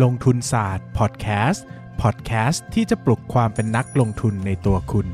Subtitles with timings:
[0.00, 1.64] ลงทุนศาสตร์พอดแคสต์
[2.02, 5.06] พอดแคสต์ที่จะปลุกความเป็นนักลงทุนในตัวคุณ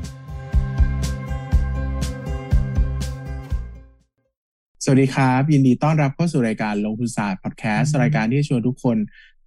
[4.83, 8.97] สวัสดีครับ ยินดีต้อนรับเข้าสู่รายการลงทุนศาสตร์พอดแคสต์รายการที่ชวนทุกคน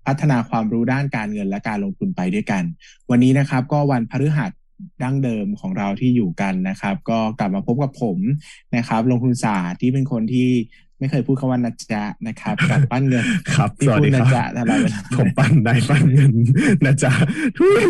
[0.06, 2.62] พัฒนาความรู้ด้านการเงินและการลงทุนไปด้วยกัน
[3.10, 4.50] วันนี้นะครับก็วันพฤหัส
[5.02, 8.18] ดั้งเดิมของเราที่อยู่กันนะครับ ก็กลับมาพบกับผม
[8.76, 10.50] นะครับ ลงทุนศาสตร์ที่เป็นคนที่
[11.02, 13.24] ไม่เคยพูดคำว่านัจจะนะครับกับปั้นเงิน
[13.54, 16.32] ครับที่สวัสพูดดีนัคจรับจะตลอดเวลาผมปั้นได้ปั้นเงิน
[16.84, 17.12] นะจ๊ะ
[17.58, 17.84] ทุย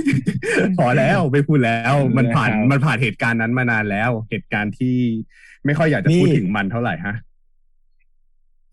[0.79, 4.97] พอแล้วไม่พูดแล้ว มันผ่านนะครับมันผ่านเหตุการณ์นั้นมานานแล้ว เหตุการณ์ที่
[5.65, 7.15] ไม่ค่อยอยากจะพูดนี่ถึงมันเท่าไหร่ฮะ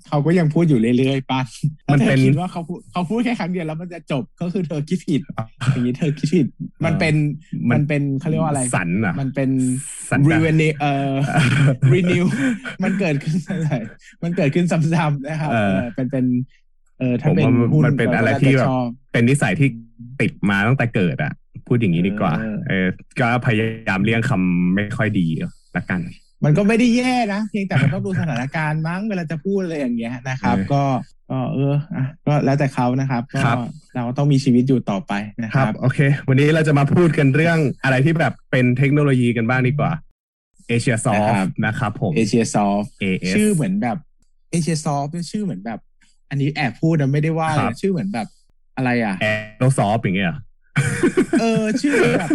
[0.09, 1.45] เขาก็ยังพูดอยู่เรื่อยๆปั้น
[1.91, 5.21] มันถ้าเป็เธนอคิดว่าเขาพูดเขาพูดแค่ครั้งเดียวแล้วมันจะจบก็คือเธอคิดผิด
[5.71, 6.47] อย่างนี้เธอคิดผิด
[6.85, 7.15] มันเป็น
[7.69, 9.49] มันมันเป็นเขาเรียกว่าอะไรสันอะมันเป็น
[10.09, 11.11] สันดาน renew เอ่อ
[11.93, 12.25] renew
[12.83, 13.71] มันเกิดขึ้นอะไร
[14.23, 16.25] มันเกิดขึ้นซ้ำๆนะครับเออเออเป็นเป็น
[16.99, 19.67] เออผถ้ามเป็นว่ามันหุ้นมันเป็นก็อะไรน่าที่จะแบบชอบเป็นนิสัยที่
[20.21, 21.33] ติดมาตั้งแต่เกิดอะ
[21.67, 22.87] พูดอย่างนี้ดีกว่า เออเออ
[23.19, 25.27] ก็พยายามเลี่ยงคำไม่ค่อยดี
[25.77, 26.01] ละกัน
[26.43, 30.83] มันก็ไม่ได้แย่นะเพียงแต่มันต้องดูสถานการณ์มั้งเวลาจะพูดอะไรอย่างเงี้ยนะครับเออก็
[31.31, 33.57] ก็เอออะก็แล้วแต่เขานะครับก็ครับ
[33.95, 39.91] เราก็ต้องมีชีวิตอยู่ต่อไปนะคครัรับบโอเค วันนี้เราจะมาพูดกันเรื่องอะไรที่แบบเป็นเทคโนโลยีกันบ้างดีกว่า
[40.67, 43.97] เอเชียซอฟนะครับนะครับผมเอเชียซอฟ AS ชื่อเหมือนแบบ
[44.51, 45.79] เอเชียซอฟชื่อเหมือนแบบ
[46.29, 48.27] อันนี้แอบพูดนะไม่ได้ว่าครัเลยบชื่อเหมือนแบบ
[48.75, 49.25] อะไรอะแอ
[49.57, 50.27] โรซอฟอย่างเงี้ย
[50.79, 52.29] เหรอเออชื่อแบบ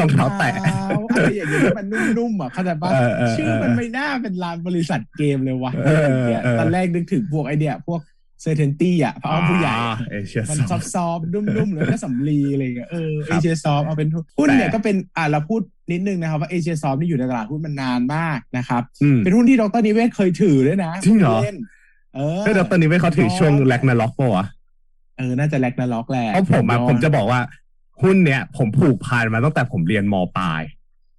[0.00, 1.86] รองเท้าแตะอะไรอย่างเงี้ยที่มัน
[2.18, 8.00] นุ่มๆอะเข้าใจปะเออเออเออชื่อมันไม่น่าเป็นร้านบริษัทเกมเลยวะเอออะไรอย่างเงี้ยเออตอนแรกนึกถึงพวกไอเดียพวก
[8.42, 9.72] Certainty อะเพราะว่าผู้ใหญ่
[10.10, 15.60] เอเชียมัน soft soft ๆนุ่มๆหรือก็สำลีอะไรอย่างเงี้ยเออครับ Asiasoft เอาเป็นหุ้นเนี่ยแต่ก็เป็นอ่าเราพูด
[15.92, 21.56] นิดนึงนะครับว่า Asiasoft นี่อยู่ในตลาดหุ้นมันนานมากนะครับอืมเป็นหุ้นที่ดรนิเวศน์เคยถือด้วยนะจริงเหรอเล่น
[22.14, 24.46] เออเฮ้ยแล้วตอนนี้ไม่เขาถือช่วง Ragnarok ปะวะ
[25.18, 27.40] เออ น่าจะ Ragnarok แหละเพราะผมอะย้อนผมจะบอกว่า
[28.02, 30.62] หุ้นเนี้ยผมผูกพันมาตั้งแต่ผมเรียนมปลาย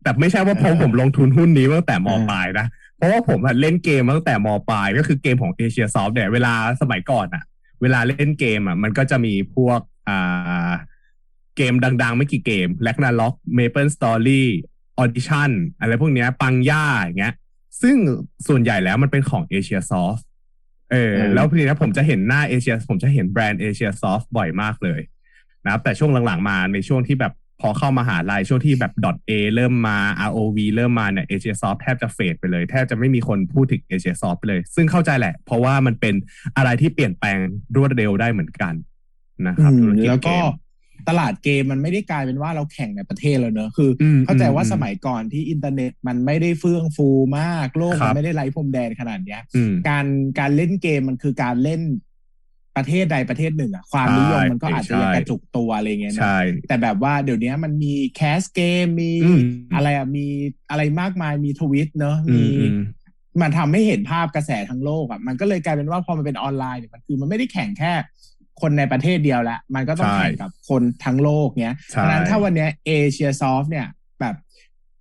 [0.04, 2.68] แต่ไม่ใช่ว่าผมเออผมลงทุนหุ้นนี้ตั้งแต่มปลายเออนะ
[2.98, 7.44] เพราะว่าผมอะเล่นเกมมาตั้งแต่มปลาย ก็คือเกมของ Asiasoft เนี่ยเวลาสมัยก่อนอะ
[7.82, 10.72] เวลาเล่นเกมอะมันก็จะมีพวกอ่า
[11.58, 17.34] เกมดัง ๆ ไม่กี่เกม Ragnarok MapleStory Audition อะไรพวกเนี้ยปังย่าอย่างเงี้ย
[17.82, 17.96] ซึ่ง
[18.48, 20.18] ส่วนใหญ่แล้วมันเป็นของ Asiasoft
[20.92, 25.02] เออเออแล้วทีนี้ผมจะเห็นหน้าเอเชียผมจะเห็นแบรนด์ Asiasoft บ่อยมากเลย
[25.64, 28.94] นะครับแต่ช่วงหลังๆมาในช่วงที่แบบพอเข้ามาหาลัยช่วงที่แบบ
[29.30, 29.98] .a เริ่มมา
[30.30, 36.16] ROV เริ่มมาเนี่ย Asiasoft แทบจะ fade ไปเลย แทบจะไม่มีคนพูดถึง Asiasoft เลย ซึ่งเข้าใจแหละ เพราะว่ามันเป็น
[36.58, 37.38] อะไรที่เปลี่ยนแปลง
[37.76, 38.74] รวดเร็วได้เหมือนกัน
[39.48, 47.10] นะครับอืมธุรกิจแล้วก็เมตลาดเกมมันไม่ได้กลายเป็นว่าเราแข่งในประเทศแล้วเนอะคืออมเข้าใจว่าอืมสมัยก่อนที่อินเทอร์เน็ตมันไม่ได้เฟื่องฟู
[47.40, 50.06] มาก ครับโลกครัมันไม่ได้ไร้พรมแดนขนาดเนี้ยอืมการ
[50.40, 51.82] การเล่นเกมมันคือการเล่น
[52.78, 56.38] ประเทศใดประเทศหนึ่งอะใช่ความนิยมมันก็อาจจะยังใช่กระจุกตัวอะไรเงี้ยนะใช่
[56.68, 59.40] แต่แบบว่าเดี๋ยวนี้มันมีแคสต์เกมมีอืม
[59.76, 60.26] อะไรอะมี
[60.70, 62.76] อะไรมากมายมี Twitch เนอะอืมีมอืม
[63.42, 67.94] มันทำให้เห็นภาพกระแสทั้งโลกอะมันก็เลยกลายเป็นว่าพอมันเป็นออนไลน์เนี่ยมันคือมันไม่ได้แข่งแค่
[68.62, 73.88] คนในประเทศเดียวละ มันก็ต้องใช่แข่งกับคนทั้งโลกเนี้ยใช่เพราะฉะนั้นถ้าวันเนี้ย Asiasoft เนี่ย
[74.20, 74.36] แบบ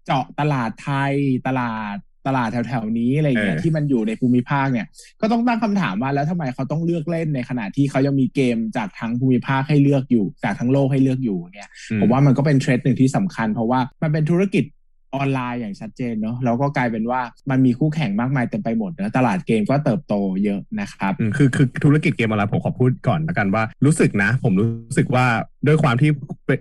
[0.07, 1.15] เจาะตลาดไทย
[1.47, 1.97] ตลาด
[2.29, 4.87] ตลาดแถวๆนี้อะไรเงี้ยเออที่มันอยู่ในภูมิภาคเนี่ย
[5.21, 14.65] ก็ต้องตั้งคำถามว่าแล้วทำไมเขาต้องเลือกเล่นในขณะที่เขายังมีเกมจากทั้งภูมิภาคให้เลือกอยู่ จากทั้งโลกให้เลือกอยู่เนี่ยอืผมว่ามันก็เป็นเทรนด์หนึ่งที่สำคัญ เพราะว่ามันเป็นธุรกิจ
[15.15, 17.21] ออนไลน์อย่างชัดเจนเนาะแล้วก็กลายเป็นว่า
[17.51, 20.15] มันมีคู่แข่งมากมายเต็มไปหมดนะตลาดเกมก็เติบโต
[20.45, 25.25] เยอะนะครับคือคือธุรกิจเกมออนไลน์ผมขอพูดก่อนละกันว่ารู้สึกนะ ผมรู้สึกว่า
[25.67, 26.11] ด้วยความที่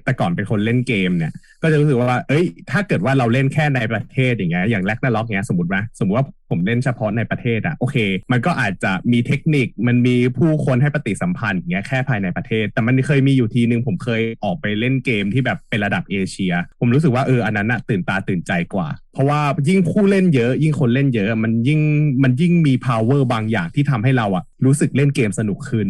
[0.05, 7.97] แต่ก่อนเป็นคนเล่นเกมเนี่ย ก็จะรู้สึกว่า เอ้ย ถ้าเกิดว่าเราเล่นแค่ในประเทศอย่างเงี้ยอย่างแลกนาล็อกเงี้ยสมมติว่าสมมติว่าผมเล่นเฉพาะในประเทศอะโอเค
[8.31, 21.81] มันก็อาจจะมีเทคนิคมันมีผู้คนให้ปฏิสัมพันธ์อย่างเงี้ยแค่ภายในประเทศ แต่มันเคยมีอยู่ทีนึงผมเคยออกไปเล่นเกมที่แบบเป็นระดับเอเชีย ผมรู้สึกว่าเอออันนั้นอะตื่นตาตื่นใจกว่า เพราะว่ายิ่งผู้เล่นเยอะ ยิ่งคนเล่นเยอะ มันยิ่ง
[22.23, 25.87] มันยิ่งมี power บางอย่างที่ทำให้เราอะรู้สึกเล่นเกมสนุกขึ้น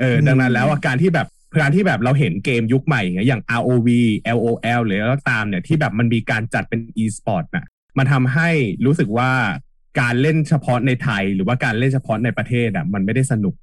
[0.00, 1.28] เอออืมดังนั้นแล้วอาการที่แบบ
[1.60, 3.88] การที่แบบเราเห็นเกมยุคใหม่อย่างเงี้ยอย่าง ROV
[4.36, 7.66] LOL หรืออะไรก็ตามเนี่ยที่แบบมันมีการจัดเป็น e-sport น่ะ
[7.98, 8.48] มันทำให้
[8.86, 9.30] รู้สึกว่า
[10.00, 13.54] การเล่นเฉพาะในไทย หรือว่าการเล่นเฉพาะในประเทศอะมันไม่ได้สนุก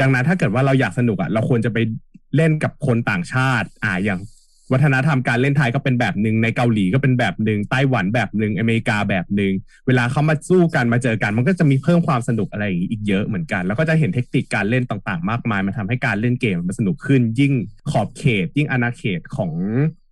[0.00, 1.78] ดังนั้นถ้าเกิดว่าเราอยากสนุกอะเราควรจะไป
[2.36, 4.20] เล่นกับคนต่างชาติ อ่าอย่าง
[4.72, 9.52] วัฒนธรรมการเล่นไทยก็เป็นแบบหนึ่งในเกาหลีก็เป็นแบบหนึ่งไต้หวันแบบหนึ่งอเมริกาแบบหนึ่ง
[9.86, 17.52] เวลาเขามาสู้กันมาเจอกัน มันก็จะมีเพิ่มความสนุกอะไรอย่างนี้อีกเยอะเหมือนกัน แล้วก็จะเห็นเทคนิคการเล่นต่างๆ มากมายมันทำให้การเล่นเกมมันสนุกขึ้น ยิ่ง
[17.90, 19.52] ขอบเขต ยิ่งอาณาเขตของ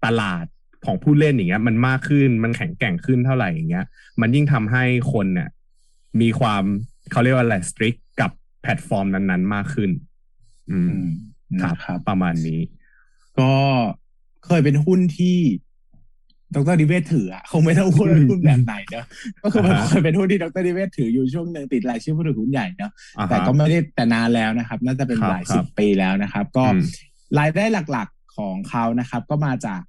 [0.05, 0.45] ตลาด
[0.87, 3.85] ของผู้เล่นอย่างเงี้ย มันมากขึ้นมันแข็งแกร่งขึ้นเท่าไหร่อย่างเงี้ย
[4.21, 5.49] มันยิ่งทำให้คนเนี่ย
[6.21, 6.63] มีความ
[7.11, 8.31] เขาเรียกว่าอะไรสตริกกับ
[8.63, 9.91] แพลตฟอร์มนั้นๆ มากขึ้น
[10.71, 10.91] อืม
[11.63, 12.61] ครับนะครับประมาณนี้
[13.41, 13.53] ก็
[14.47, 15.39] เคยเป็นหุ้นที่
[16.55, 19.05] ดรนิเวศน์ถืออะคงไม่ต้องพูดว่าหุ้นแบบไหนเนอะ
[19.43, 26.81] ก็คือมันอ่าฮะเคยเป็นหุ้นที่ดรนิเวศน์ถืออยู่ช่วงหนึ่งติดรายชื่อผู้ถือหุ้นใหญ่เนอะอ่าฮะแต่ก็ไม่ได้แต่นานแล้วนะครับ น่าจะเป็นครับหลายครับสิบปีแล้วนะครับ ก็อืม
[27.39, 29.81] รายได้หลักๆของเขานะครับ ก็มาจาก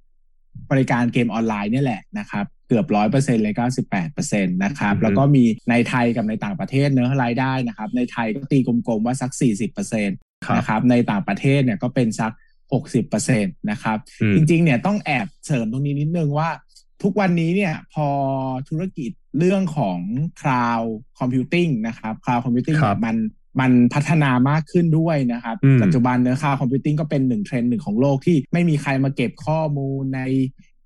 [0.70, 10.16] บริการเกมออนไลน์เนี่ยแหละนะครับ เกือบร้อยเปอร์เซ็นต์เลยเก้าสิบแปดเปอร์เซ็นต์นะครับ แล้วก็มีในไทยกับในต่างประเทศเนื้อะรายได้นะครับ ในไทยก็ตีกลมๆว่าสักสี่สิบเปอร์เซ็นต์
[10.46, 12.32] ครับนะครับ ในต่างประเทศเนี่ยก็เป็นสัก
[12.72, 16.50] หกสิบเปอร์เซ็นต์นะครับอืมจริงๆเนี่ยต้องแอบเสริมตรงนี้นิดนึงว่า
[17.02, 18.08] ทุกวันนี้เนี่ยพอ
[18.68, 19.98] ธุรกิจเรื่องของ
[20.40, 20.88] cloud
[21.18, 23.16] computing นะครับ cloud computing ครัเนี่บยมัน
[23.60, 30.20] มันพัฒนามากขึ้นด้วยนะครับอืมปัจจุบันเนื้อ cloud computing ก็เป็นหนึ่งเทรนด์หนึ่งของโลกที่ไม่มีใครมาเก็บข้อมูลใน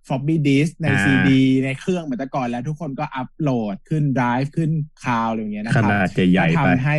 [0.07, 1.31] floppy disk ในอ่า CD
[1.65, 4.71] ในเครื่องเหมือนแต่ก่อนแล้วทุกคนก็อัปโหลดขึ้น drive ขึ้น
[5.03, 6.97] cloud อะไรอย่างเงี้ยนะครับขนาดใหญ่ก็ๆไปทำให้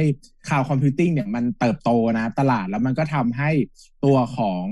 [0.50, 3.50] cloud computing เนี่ยมันเติบโตนะตลาดแล้วมันก็ทำให้
[4.06, 4.63] ตัวของ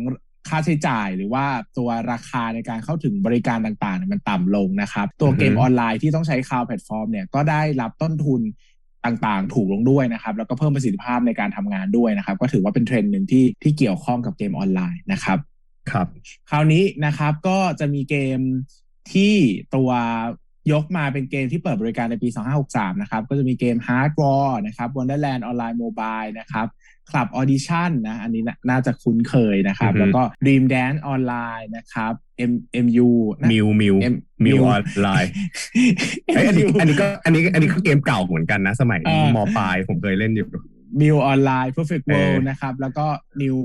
[0.49, 1.45] ค่าใช้จ่ายหรือว่า
[1.77, 8.41] ตัวราคาในการเข้าถึงบริการต่างๆเนี่ยมันต่ำลงนะครับ ตัวเกมอือฮึออนไลน์ที่ต้องใช้ cloud platform เนี่ยก็ได้รับต้นทุน
[9.05, 15.37] ต่างๆ ถูกลงด้วยนะครับ แล้วก็เพิ่มประสิทธิภาพในการทำงานด้วยนะครับ ก็ถือว่าเป็นเทรนด์หนึ่งที่ที่เกี่ยวข้องกับเกมออนไลน์นะครับ
[15.91, 16.07] ครับ
[16.49, 18.39] คราวนี้นะครับก็จะมีเกม
[19.13, 19.35] ที่
[19.75, 19.91] ตัว
[20.71, 22.29] ยกมาเป็นเกมที่เปิดบริการในปี
[22.65, 26.67] 2563 นะครับ ก็จะมีเกม Hard War นะครับ Wonderland Online Mobile นะครับ
[27.09, 32.13] Club Audition นะ อันนี้น่าน่าจะคุ้นเคยนะครับอือฮึแล้วก็ Dream Dance Online นะครับ
[32.51, 32.53] M
[32.85, 33.09] MU
[33.39, 34.15] นะมิวมิว M
[34.45, 35.31] มิว Miu ออนไลน์
[36.25, 40.47] เอ้ยอันนี้อันนี้ก็อันนี้อันนี้ก็เกมเก่าเหมือนกันนะ สมัยเออมปลายผมเคยเล่นอยู่
[41.01, 43.05] มิวออนไลน์ Perfect เออ World นะครับ แล้วก็
[43.41, 43.57] New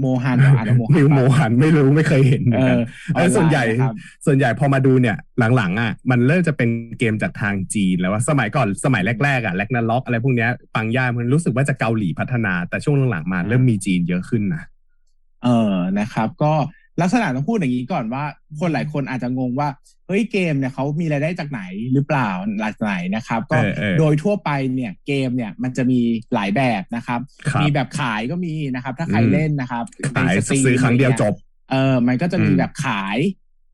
[0.00, 2.82] โมฮันอ่านว่าโมฮันมิวโมหันไม่รู้ไม่เคยเห็นเหมือนเอกันอ
[3.14, 3.94] เออส่วนใหญ่ออไลนะครับ
[4.26, 5.16] ส่วนใหญ่พอมาดูเนี่ย
[5.56, 14.62] หลังๆอะมันเริ่มจะเป็นเกมจากทางจีนแล้วว่าสมัยก่อนสมัยแรกๆอะแลกนาล็อกอะไรพวกเนี้ยปังย่ามันรู้สึกว่าจะเกาหลีพัฒนา แต่ช่วงหลังๆมาเริ่มมีจีนเยอะขึ้นนะ
[15.44, 16.52] เออนะครับ ก็
[17.00, 18.24] ลักษณะต้องพูดอย่างนี้ก่อนว่า
[18.60, 19.68] คนหลายคนอาจจะงงว่า
[20.06, 21.62] เฮ้ยเกมเนี่ยเขามีรายได้จากไหน
[21.92, 22.28] หรือเปล่า
[22.60, 26.00] หลักไหนนะครับ ก็เออเออโดยทั่วไปเนี่ยเกมเนี่ยมันจะมี
[26.34, 27.20] หลายแบบนะครับ
[27.50, 29.84] ครับมีแบบขายก็มีนะครับ ถ้าใครอืมเล่นนะครับ
[30.16, 31.34] ขายในสตรีมซื้อครั้งเดียวจบ
[31.70, 33.18] เออมันก็จะมีอืมแบบขาย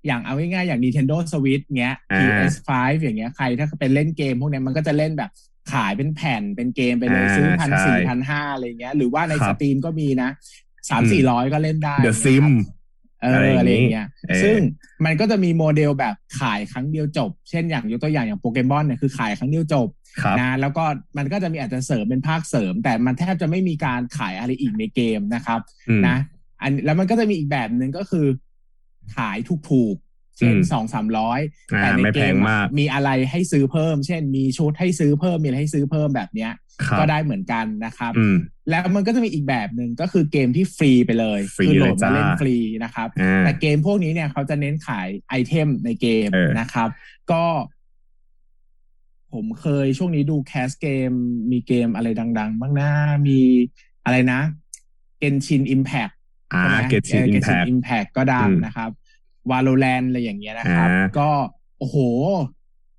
[0.07, 2.71] อย่างเอาง่ายๆอย่าง Nintendo Switch เงี้ยอ่า PS5
[3.03, 5.31] อย่างเงี้ยใครถ้าเป็นเล่นเกมพวกเนี้ยมันก็จะเล่นแบบ
[5.73, 10.31] ขายเป็นแผ่นเป็นเกมไปเลยอ่าซื้อพันใช่สี่พันห้าอะไรเงี้ย หรือว่าในครัสบตรีมก็มีนะ
[10.91, 12.53] สามอืมสี่ร้อยก็เล่นได้เดอะนะซิมครับ
[13.23, 14.59] เอออะไรอย่างนี้อะไรอย่างเงี้ยเออซึ่ง
[15.05, 19.89] มันก็จะมีโมเดลแบบขายครั้งเดียวจบ เช่นอย่างยกตัวอย่างอย่างโปเกมอนเนี่ยคือขายครั้งเดียวจบ
[20.23, 20.85] ครับนะแล้วก็
[21.19, 26.17] มันก็จะมีอาจจะเสริมเป็นภาคเสริม แต่มันแทบจะไม่มีการขายอะไรอีกในเกมนะครับอืมนะ
[26.63, 28.27] อันแล้วมันก็จะมีอีกแบบหนึ่งก็คือ
[29.17, 29.37] ขาย
[29.71, 31.41] ถูกๆ เช่นอืมสองสามร้อย
[31.75, 36.53] อ่าแต่ในไม่เกแพงมมากมีอะไรให้ซื้อเพิ่ม เช่น มีชุดให้ซื้อเพิ่มมีอะไรให้ซื้อเพิ่มแบบเนี้ย
[36.87, 38.37] ครับก็ได้เหมืนกันนะครับอืม
[38.71, 46.89] แล้วมันก็จะมีอีกแบบหนึ่งก็คือเกมที่ฟรีไปเลยฟรีคือโหลดเลยจ้ามาเล่นฟรีนะครับอ่าแต่เกมพวกนี้เนี่ยเขาจะเน้นขายไอเทมในเกมเออนะครับ
[47.33, 47.45] ก็
[49.33, 51.11] ผมเคยช่วงนี้ดูแคสต์เกม
[51.53, 52.09] มีเกมอะไร
[52.39, 52.91] ดัง ๆ บ้างนะ
[53.29, 53.39] มี
[54.05, 54.41] อะไรนะ
[55.21, 56.15] Genshin Impact
[56.55, 58.91] อ่าใช่ไหมเกตชินเอออิม Genshin แพค Impact ก็ดังอืมนะครับ
[59.51, 61.29] Valorant อะไรอย่างเงี้ยนะครับอ่าก็
[61.79, 61.97] โอ้โห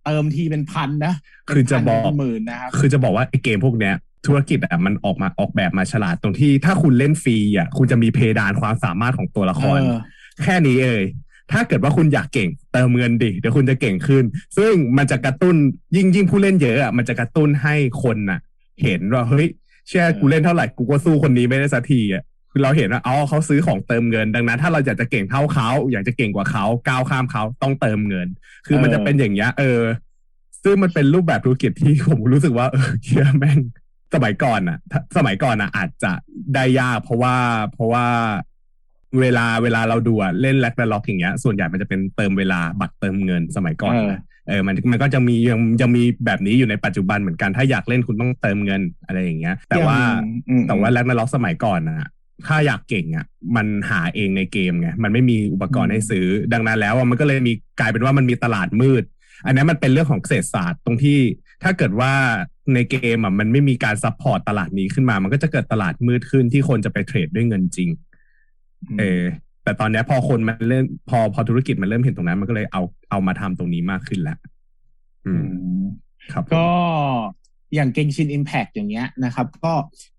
[0.05, 1.13] เติมทีเป็นพันนะ
[1.49, 3.95] คือจะบอกเป็นพันเป็นหมื่นนะครับคือจะบอกว่าไอ้เกมพวกเนี้ย
[4.25, 9.97] ธุรกิจอะมันออกมาออกแบบมาฉลาดตรงที่ ถ้าคุณเล่นฟรีอะคุณจะมีเพดานความสามารถของตัวละครเออ
[10.43, 11.03] แค่นี้เอย
[11.51, 14.23] ถ้าเกิดว่าคุณอยากเก่งเติมเงินดิเดี๋ยวคุณจะเก่งขึ้น
[14.57, 15.55] ซึ่งมันจะกระตุ้น
[15.95, 18.39] ยิ่งยิ่งผู้เล่นเยอะอะมันจะกระตุ้นให้คนน่ะ
[18.83, 19.47] เห็นว่าเฮ้ย
[19.87, 22.23] เชื่อกูเล่นเท่าไหร่กูก็สู้คนนี้ไม่ได้สักทีอะ
[22.53, 28.27] คือเราเห็นว่าอ๋อเขาซื้อของเติมเงิน ดังนั้น ถ้าเราอยากจะเก่งเท่าเขาอยากจะเก่งกว่าเขาก้าวข้ามเขาต้องเติมเงิน
[28.67, 29.81] คือมันจะเป็นอย่างเงี้ยเออ
[30.63, 33.59] ซึ่งมันเป็นรูปแบบธุรกิจที่ผมรู้สึกว่าเออเชื่อแม่ง
[34.13, 36.11] สมัยก่อนอะถ้าสมัยก่อนอะอาจจะ
[36.55, 37.35] ได้ยากเพราะว่า
[37.73, 38.05] เพราะว่า
[39.19, 49.97] เวลาเวลาเราดูอะเล่นแลกแล็อกอย่างเงี้ย ส่วนใหญ่มันจะเป็นเติมเวลาบัตรเติมเงินสมัยก่อนเออนะเออมันมันก็จะมียังยังมีแบบนี้อยู่ในปัจจุบันเหมือนกันถ้าอยากเล่นคุณต้องเติมเงินอะไรอย่างเงี้ย แต่ว่า
[50.49, 52.09] อืมแต่ว่าแลกแล็อกสมัยก่อนนะ
[52.47, 53.25] ถ้าอยากเก่งอะ
[53.55, 59.03] มันหาเองในเกมไงมันไม่มีอุปกรณ์ให้ซื้อ ดังนั้นแล้วอะมันก็เลยมีกลายเป็นว่ามันมีตลาดมืด
[59.45, 61.19] อันนี้มันเป็นเรื่องของเศรษฐศาสตร์ตรงที่
[61.63, 62.13] ถ้าเกิดว่า
[62.73, 67.89] ในเกมอะมันไม่มีการ support ตลาดนี้ขึ้นมา มันก็จะเกิดตลาดมืดขึ้นที่คนจะไป trade ด้วยเงินจริง
[68.99, 69.21] เออ
[69.63, 74.37] แต่ตอนเนี้ยพอคนมันเริ่มพอพอธุรกิจมันเริ่มเห็นตรงนั้น มันก็เลยเอาเอามาทำตรงนี้มากขึ้นแล้ว
[75.27, 75.45] อือืม
[75.81, 75.83] ม
[76.33, 76.67] ครับผมก็
[77.75, 79.73] อย่างเก n ชินอิมแพ t อย่างเงี้ยนะครับ ก็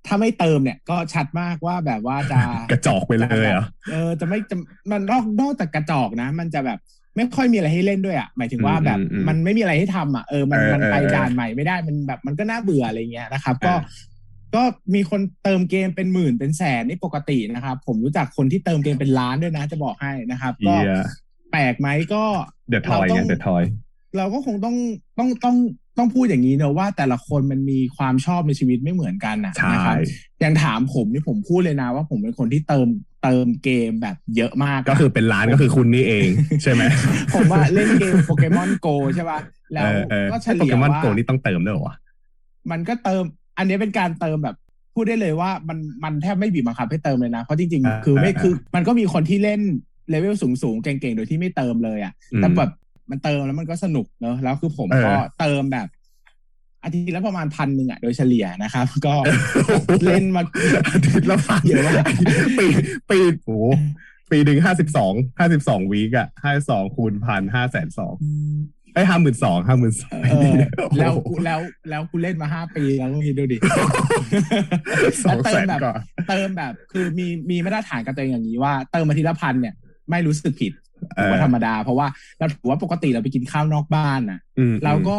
[0.07, 2.41] ถ้าไม่เติมเนี่ยก็ชัดมากว่าแบบว่าจะ
[2.73, 4.57] กระจอกไปเลยเหรอเออจะไม่จะ
[4.91, 6.79] มันนอกนอกจากกระจอกนะ มันจะแบบ
[7.17, 13.75] ไม่ค่อยมีอะไรให้เล่นด้วยอะหมายถึงว่าแบบอืมอืมมันไม่มีอะไรให้ทำอะเออมันเออมันไปเออด่านใหม่ไม่ได้มันแบบมันก็น่าเบื่ออะไรเงี้ยนะครับเออก็
[14.55, 14.63] ก็
[14.95, 21.05] มีคนเติมเกมเป็นหมื่นเป็นแสนนี่ปกตินะครับ ผมรู้จักคนที่เติมเกมเป็นล้านด้วยนะ จะบอกให้นะครับ ก็เหี้ย
[21.53, 22.25] แปลกไหมก็
[22.71, 23.63] เดอะทอยราต้ไงงเดอะทอย
[24.17, 24.77] เราก็คงต้อง
[25.19, 25.57] ต้องต้อง
[25.99, 29.97] ต้องพูดอย่างนี้เนอะว่าแต่ละคนมันมีความชอบในชีวิตไม่เหมือนกันนะใช่นะครับ
[30.41, 32.89] อย่างถามผมนี่ผมพูดเลยนะว่าผมเป็นคนที่เติม
[33.25, 36.29] เติมเกมแบบเยอะมากก็คือเป็นร้านก็คือคุณนี่เอง
[36.63, 36.83] ใช่ไหม
[37.35, 39.39] ผมว่าเล่นเกม Pokémon GO ใช่ป่ะ
[39.73, 41.97] แล้วเออเออก็เฉลี่ยว่า Pokémon GO นี่ต้องเติมด้วยเหรอวะ
[42.71, 43.23] มันก็เติม
[43.59, 44.57] อันนี้เป็นการเติมแบบ
[44.95, 49.61] พูดได้เลยว่ามันมันแทบไม่บีบบังคับให้เติมเลยนะ เพราะจริงอ่าๆคือไม่อ่าคือ มันก็มีคนที่เล่น
[50.11, 52.71] เลเวลสูงๆ เก่งๆ โดยที่ไม่เติมเลยอะอืมแต่แบบ
[53.11, 55.89] มันเติมแล้วมันก็สนุกเนอะแล้วคือผมเออก็เติมแบบ
[56.83, 59.15] อาทิตย์ละประมาณพันหนึ่งอะโดยเฉลี่ยนะครับ ก็
[60.05, 60.43] เล่นมา
[60.89, 62.07] อาทิตย์ละพันเยอะมาก
[62.59, 62.67] ปี
[63.11, 63.65] ปีโอ้โห
[64.31, 68.15] ปีหนึ่งห้าสิบสองห้าสิบสองวีกอะห้าสองคูณพันห้าแสนสอง
[68.95, 70.55] ไอ้ห้าหมื่นสองห้าหมื่นสองเออ
[70.99, 73.59] แล้วกูแล้วแล้วกูเล่นมาห้าปีแล้วก็คิดดูดิ
[75.25, 75.97] สองแสนแล้วเติมแบบกว่า
[76.29, 79.75] เติมแบบ คือมีมีมาตรฐานกับตัวเองอย่างนี้ว่าเติมมาทีละพันเนี่ย
[80.11, 80.73] ไม่รู้สึกผิด
[81.17, 82.07] เอถืออว่าธรรมดา เพราะว่า
[82.39, 85.19] เราถือว่าปกติเราไปกินข้าวนอกบ้านน่ะอืมเราก็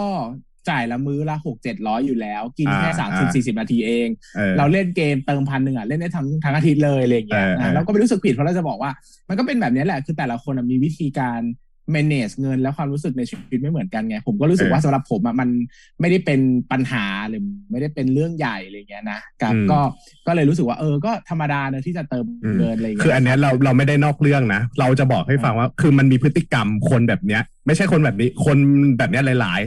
[0.70, 4.08] จ่ายละมื้อละหกเจ็ดร้อยอยู่แล้ว กินแค่อ่าสามสิบอ่าสี่สิบนาทีเอง
[4.40, 8.92] ออเราเล่นเกมเติมพันหนึ่งอะ เล่นได้ทั้งทั้งอาทิตย์เลยอะไรอย่างเงี้ยเออเออนะเราก็ไม่รู้สึกผิดเพราะเราจะบอกว่า
[9.30, 11.42] มันก็เป็นแบบนี้แหละ คือแต่ละคนอะมีวิธีการ
[11.94, 15.50] manage เงินและความรู้สึกในชีวิตไม่เหมือนกันไง ผมก็รู้สึกว่าสำหรับผมอะมัน
[16.00, 16.40] ไม่ได้เป็น
[16.72, 19.80] ปัญหาหรือไม่ได้เป็นเรื่องใหญ่อะไรอย่างเงี้ยนะครับอืมก็
[20.28, 28.58] ก็เลยรู้สึกว่าเออก็ธรรมดาเนอะที่จะเติมอืมเงินอะไรอย่างคือเงี้ยอันเนี้ยเราเราไม่ได้นอกเรื่องนะ เราจะบอกให้ฟังว่า คือมันมีพฤติกรรมคนแบบเนี้ย ไม่ใช่คนแบบนี้ คน
[28.98, 29.62] แบบเนี้ยหลาย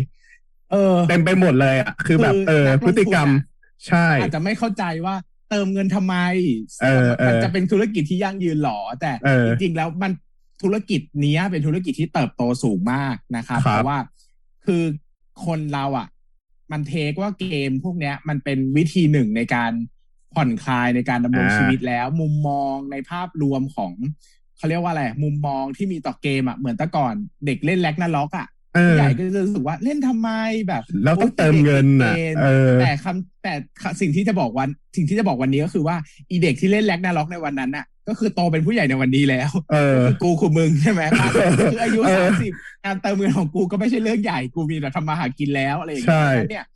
[0.72, 3.28] เออๆเต็มไปหมดเลยอะคือแบบคือเออนักลงทุนอะพฤติกรรม
[3.87, 5.14] ใช่อาจจะไม่เข้าใจว่า
[5.50, 6.16] เติมเงินทำไม
[6.82, 10.12] เออเออมันจะเป็นธุรกิจที่ยั่งยืนหรอแต่เออจริงๆแล้วมัน
[10.62, 13.98] ธุรกิจเนี้ยเป็นธุรกิจที่เติบโตสูงมากนะครับครับเพราะว่า
[14.66, 14.82] คือ
[15.46, 16.08] คนเราอะ
[16.72, 19.72] มันเทคว่าเกมพวกเนี้ย มันเป็นวิธีหนึ่งในการ
[20.34, 23.92] ผ่อนคลายในการดำรงชีวิตแล้ว มุมมองในภาพรวมของ
[24.56, 27.14] เขาเรียกว่าอะไรมุมมองที่มีต่อเกมอะเหมือนแต่ก่อน
[27.46, 30.30] เด็กเล่นแล็กนาล็อกอะเออผู้ใหญ่ก็จะรู้สึกว่าเล่นทำไม
[30.68, 33.52] แบบเราต้องเติมเงินอะเออแต่คำแต่
[34.00, 35.96] สิ่งที่จะบอกวัน สิ่งที่จะบอกวันนี้ก็คือว่า
[36.30, 41.02] อีเด็กที่เล่นแล็กนาล็อกในวันนั้นน่ะ ก็คือโตเป็นผู้ใหญ่ในวันนี้แล้วเออคือกูคือมึงใช่ไหม
[41.72, 42.52] คืออายุเออสามสิบ
[42.84, 46.66] การเติมเงินของกูก็ไม่ใช่เรื่องใหญ่กูมีแต่ทำมาหากินแล้วอะไรอย่างใช่เงี้ยเนี่ย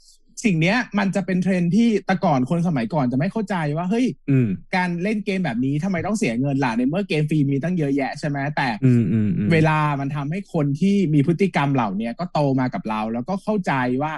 [0.45, 13.73] สิ่งเนี้ยมันจะเป็นเทรนด์ที่แต่ก่อนคนสมัยก่อนจะไม่เข้าใจว่าเฮ้ยอืมการเล่นเกมแบบนี้ทำไมต้องเสียเงินล่ะในเมื่อเกมฟรีมีตั้งเยอะแยะใช่ไหมแต่อืมอืมอืมเวลามันทำให้คนที่มีพฤติกรรมเหล่าเนี้ยก็โตมากับเรา แล้วก็เข้าใจ
[14.03, 14.13] ว่า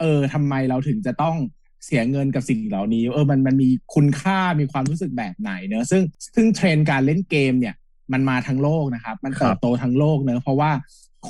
[0.00, 1.36] เออทำไมเราถึงจะต้อง
[1.84, 6.02] เสียเงินกับสิ่งเหล่านี้ เออมันมันมีคุณค่ามีความรู้สึกแบบไหนเนอะซึ่ง
[6.34, 7.74] ซึ่งเทรนด์การเล่นเกมเนี่ย
[8.12, 10.70] มันมาทั้งโลกนะครับ มันเติบโตทั้งโลกเนอะเพราะว่า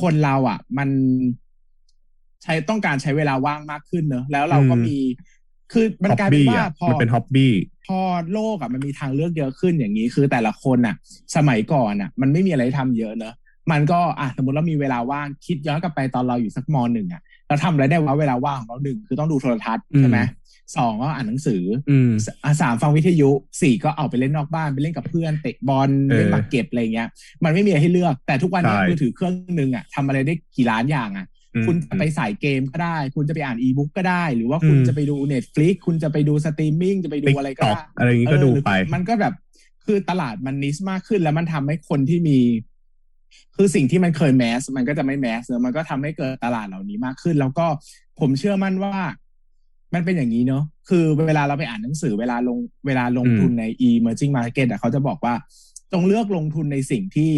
[0.00, 0.88] คนเราอะ มัน
[2.42, 4.98] ใช้ต้องการใช้เวลาว่างมากขึ้นเนอะแล้วเราก็มี
[5.72, 7.52] คือมันฮ็อบกลายเป็นบี้ว่าอะพอมันเป็นฮ็อบบี้
[7.86, 7.98] พอ
[8.32, 10.94] โลกอะมันมีทางเลือกเยอะขึ้นอย่างนี้ คือแต่ละคนอะ
[11.36, 13.34] สมัยก่อนอะ มันไม่มีอะไรให้ทำเยอะเนอะ
[13.72, 20.18] มันก็อะสมมติเรามีเวลาว่างคิดย้อนกลับไปตอนเราอยู่สักมหนึ่งอะเราทำอะไรได้วะเวลาว่างของเราหนึ่งคือต้องดูโทรทัศน์ใช่ไหม
[20.76, 22.10] สองก็อ่านหนังสือ อืม
[22.44, 23.30] อะสามฟังวิทยุ
[23.62, 27.08] สี่ก็เอาไปเล่นนอกบ้านไปเล่นกับเพื่อนเตะบอลเออเล่นหมากเก็บอะไรเงี้ย
[27.44, 39.34] มันไม่มีอะไรให้เลือกแต่ทุกวันนี้ใช่มือถือเครื่องหนึ่งอะทำอะไรได้กี่ล้านอย่างอะอืมคุณจะไปใส่เกมก็ได้ คุณจะไปอ่านอีบุ๊กก็ได้ หรือว่าคุณอืมจะไปดู Netflix คุณจะไปดูสตรีมมิ่งจะไปดู TikTok อะไรก็ได้อะไรอย่างงี้ก็เออดูหรือไป มันก็แบบ
[39.86, 42.38] คือตลาดมัน niche มากขึ้นแล้วมันทำให้คนที่มี
[43.56, 47.66] คือสิ่งที่มันเคย mass มันก็จะไม่ mass เนอะมันก็ทำให้เกิดตลาดเหล่านี้มากขึ้น แล้วก็
[48.20, 48.98] ผมเชื่อมั่นว่า
[49.94, 55.34] มันเป็นอย่างนี้เนอะคือเวลาเราไปอ่านหนังสือเวลาลงเวลาลงทุนใน emerging market อะเขาจะบอกว่า
[55.92, 57.30] จงเลือกลงทุนในสิ่งที่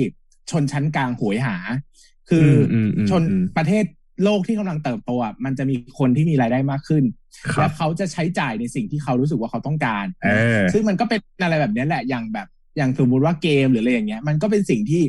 [0.50, 1.56] ชนชั้นกลางหวยหา
[2.28, 3.84] คืออมอืมชนอืมประเทศ
[4.24, 7.04] โลกที่กำลังเติบโตอะมันจะมีคนที่มีรายได้มากขึ้น
[7.52, 10.28] คและรับเขาจะใช้จ่ายในสิ่งที่เขารู้สึกว่าเขาต้องการเอ
[10.58, 15.02] อซึ่งมันก็เป็นอะไรแบบนี้แหละอย่างแบบอย่างสมมติว่าเกมหรืออะไรอย่างเงี้ย มันก็เป็นสิ่งที่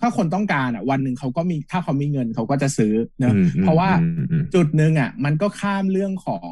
[0.00, 6.50] ถ้าคนต้องการอะ วันหนึ่งเขาก็มีถ้าเขามีเงินเขาก็จะซื้อเนอะอืมอืมเพราะว่าอืมอืมจุดหนึ่งอะ มันก็ข้ามเรื่องของ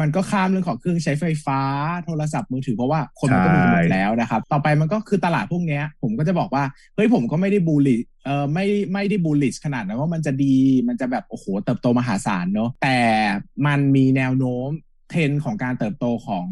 [0.00, 1.60] มันก็ข้ามเรื่องของเครื่องใช้ไฟฟ้า
[2.04, 10.56] โทรศัพท์มือถือเพราะว่าคนมันก็มีหมดแล้วนะครับ ต่อไปมันก็คือตลาดพวกเนี้ย ผมก็จะบอกว่าเฮ้ยผมก็ไม่ได้ bulli เออไม่ไม่ได้ bullish ขนาดนั้นว่ามันจะดี
[10.88, 12.98] มันจะแบบโอ้โหเติบโตมหาศาลเนอะแต่
[13.66, 14.68] มันมีแนวโน้ม
[15.12, 16.46] เทรนด์ของการเติบโตของ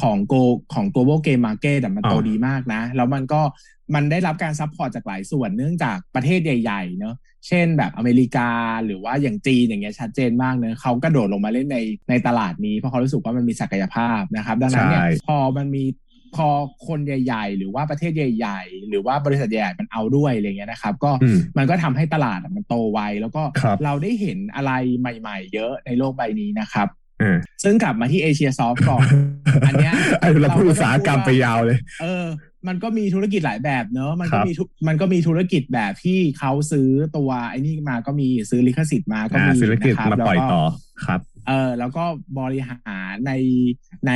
[0.00, 0.34] ของ glo
[0.74, 3.40] ของ global game market อะมันโตอ่าดีมากนะ แล้วมันก็
[3.94, 7.14] มันได้รับการ support จากหลายส่วนเนื่องจากประเทศใหญ่ๆเนอะ
[7.48, 8.50] เช่นแบบอเมริกา
[8.84, 11.78] หรือว่าอย่างจีนอย่างเงี้ยชัดเจนมากเนอะเขากระโดดลงมาเล่นใน
[12.08, 15.84] ในตลาดนี้ เพราะเขารู้สึกว่ามันมีศักยภาพนะครับ ดังนั้นเนี่ยใช่พอมันมี
[16.36, 16.48] พอ
[16.86, 26.99] คนใหญ่ ๆ หรือว่าประเทศใหญ่ ๆ หรือว่าบริษัทใหญ่ๆมันเอาด้วยอะไรเงี้ยนะครับ ก็อืมมันก็ทำให้ตลาดอะมันโตไวแล้วก็ครับเราได้เห็นอะไรใหม่ ๆ เยอะในโลกใบนี้นะครับเออ
[27.62, 29.06] ซึ่งกลับมาที่เอเชียซอฟก่อน
[29.66, 32.26] อันเนี้ยไอ้เราพูดอุตสาหกรรมไปยาวเลย เออ
[32.68, 40.62] มันก็มีธุรกิจหลายแบบเนอะมันครัก็บมีธุมันก็มีธุรกิจแบบที่เขาซื้อตัวไอ้นี่มาก็มีซื้อลิขสิทธิ์มาก็อ่ามีธุรกิจนะครับมาแล้วปล่อยก็ต่อ
[41.06, 42.04] ครับเออแล้วก็
[42.40, 43.32] บริหารใน
[44.06, 44.12] ใน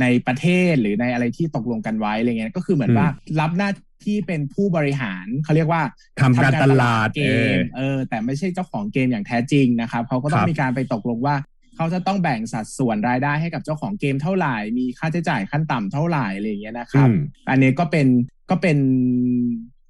[0.00, 3.08] ในประเทศหรือในอะไรที่ตกลงกันไว้อะไรเงี้ยก็คือเหมือนอืมว่า
[3.40, 3.70] รับหน้า
[4.04, 5.82] ที่เป็นผู้บริหารเขาเรียกว่า
[6.20, 11.34] ทำการตลาดเกเออมเออแต่ไม่ใช่เจ้าของเกมอย่างแท้จริงนะครับเขาก็ต้อคงรับมีการไปตกลงว่า
[11.80, 17.16] เขาจะต้องแบ่งสัดส่วนรายได้ให้กับเจ้าของเกมเท่าไหร่ มีค่าใช้จ่ายขั้นต่ำเท่าไหร่อะไรอย่างเงี้ยนะครับอืม
[17.50, 18.06] อันนี้ก็เป็น
[18.50, 18.78] ก็เป็น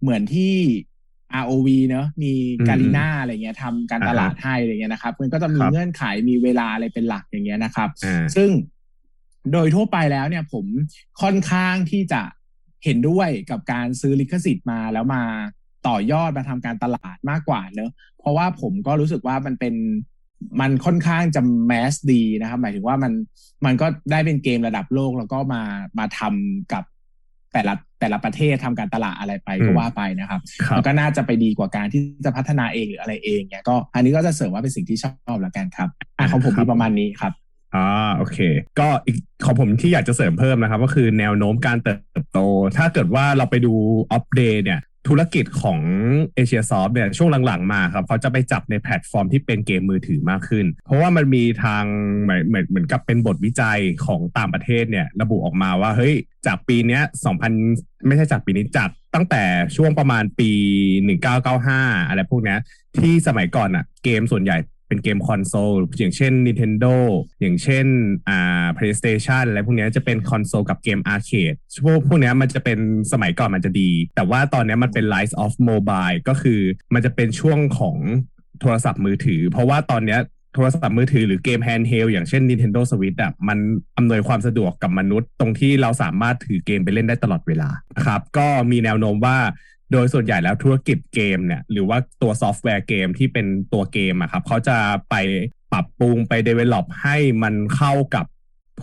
[0.00, 0.54] เหมือนที่
[1.42, 8.50] ROV เนอะมีอืมกาลิน่าอะไรเงี้ยทำการตลาดให้อะไรเงี้ยนะครับ มันก็จะมีครับเงื่อนไขมีเวลาอะไรเป็นหลักอย่างเงี้ยนะครับอ่าซึ่ง
[9.52, 10.66] โดยทั่วไปแล้วเนี่ยผม
[11.22, 12.22] ค่อนข้างที่จะ
[12.84, 15.22] เห็นด้วยกับการซื้อลิขสิทธิ์มาแล้วมา
[15.88, 19.74] ต่อยอดมาทำการตลาดมากกว่าเนอะเพราะว่าผมก็รู้สึกว่ามันเป็น
[20.60, 23.12] มันค่อนข้างจะแมสดีนะครับ หมายถึงว่ามัน
[23.64, 25.62] มันก็ได้เป็นเกมระดับโลกแล้วก็มา
[25.98, 26.84] มาทำกับ
[27.52, 37.32] แต่ละแต่ละประเทศทำการตลาดอะไรไปก็อืมว่าไปนะครับครับมันก็น่าจะไปดีกว่าการที่จะพัฒนาเองหรืออะไรเองเนี่ยก็อันนี้ก็จะเสริมว่าเป็นสิ่งที่ชอบแล้วกันครับอะของผมครัมีบประมาณนี้ครับ
[37.74, 38.38] อ่าโอเค
[38.78, 41.94] ก็อีกของผมที่อยากจะเสริมเพิ่มนะครับ ก็คือแนวโน้มการเติ
[42.24, 42.38] บโต
[42.76, 43.74] ถ้าเกิดว่าเราไปดู
[44.12, 45.80] อัปเดตเนี่ย ธุรกิจของ
[46.34, 51.84] Asiasoft เนี่ยช่วงหลังๆมาครับเขาจะไปจับในแพลตฟอร์มที่เป็นเกมมือถือมากขึ้น เพราะว่ามันมีทาง
[52.22, 56.14] เหมือนเหมือนเหมือนกับเป็นบทวิจัยของต่างประเทศเนี่ยระบุออกมาว่าเฮ้ย
[56.46, 57.02] จากปีเนี้ย
[57.54, 59.42] 2000 ไม่ใช่จากปีนี้จากตั้งแต่
[59.76, 60.50] ช่วงประมาณปี
[61.30, 62.56] 1995 อะไรพวกนี้
[62.98, 64.56] ที่สมัยก่อนอะเกมส่วนใหญ่
[64.90, 66.94] เป็นเกมคอนโซลอย่างเช่น Nintendo
[67.40, 67.86] อย่างเช่น
[68.28, 71.54] อ่า PlayStation อะไรพวกนี้จะเป็นคอนโซลกับเกมอาร์เคด
[71.84, 72.78] พวกพวกนี้มันจะเป็น
[73.12, 76.60] สมัยก่อนมันจะดี แต่ว่าตอนนี้มันเป็น Rise of Mobile ก็คือ
[76.94, 77.96] มันจะเป็นช่วงของ
[78.60, 80.18] โทรศัพท์มือถือ เพราะว่าตอนนี้
[80.54, 83.58] โทรศัพท์มือถือหรือเกม handheld อย่างเช่น Nintendo Switch อะมัน
[83.96, 89.38] อำนวยความสะดวกกับมนุษย์ ตรงที่เราสามารถถือเกมไปเล่นได้ตลอดเวลานะครับ ก็มีแนวโน้มว่า
[89.92, 94.76] โดยส่วนใหญ่แล้วธุรกิจเกมเนี่ยหรือว่าตัวซอฟต์แวร์เกมที่เป็นตัวเกมอะครับเขาจะ
[95.10, 95.14] ไป
[95.72, 98.26] ปรับปรุงไป develop ให้มันเข้ากับ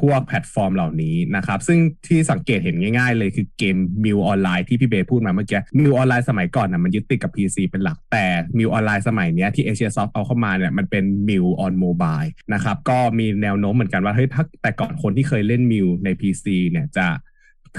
[0.02, 8.26] พวกแพลตฟอร์มเหล่านี้นะครับ ซึ่งที่สังเกตเห็นง่ายๆ เลยคือเกม MU Online ที่พี่เบย์พูดมาเมื่อกี้ MU Online สมัยก่อนนะมันยึดติดกับ PC เป็นหลักแต่
[8.58, 12.22] MU Online สมัยนี้ที่ Asiasoft เอาเข้ามาเนี่ยมันเป็น MU on mobile
[12.54, 17.08] นะครับก็มีแนวโน้มเหมือนกันว่าเฮ้ยถ้าแต่ก่อนคนที่เคยเล่น MU ใน PC เนี่ยจะ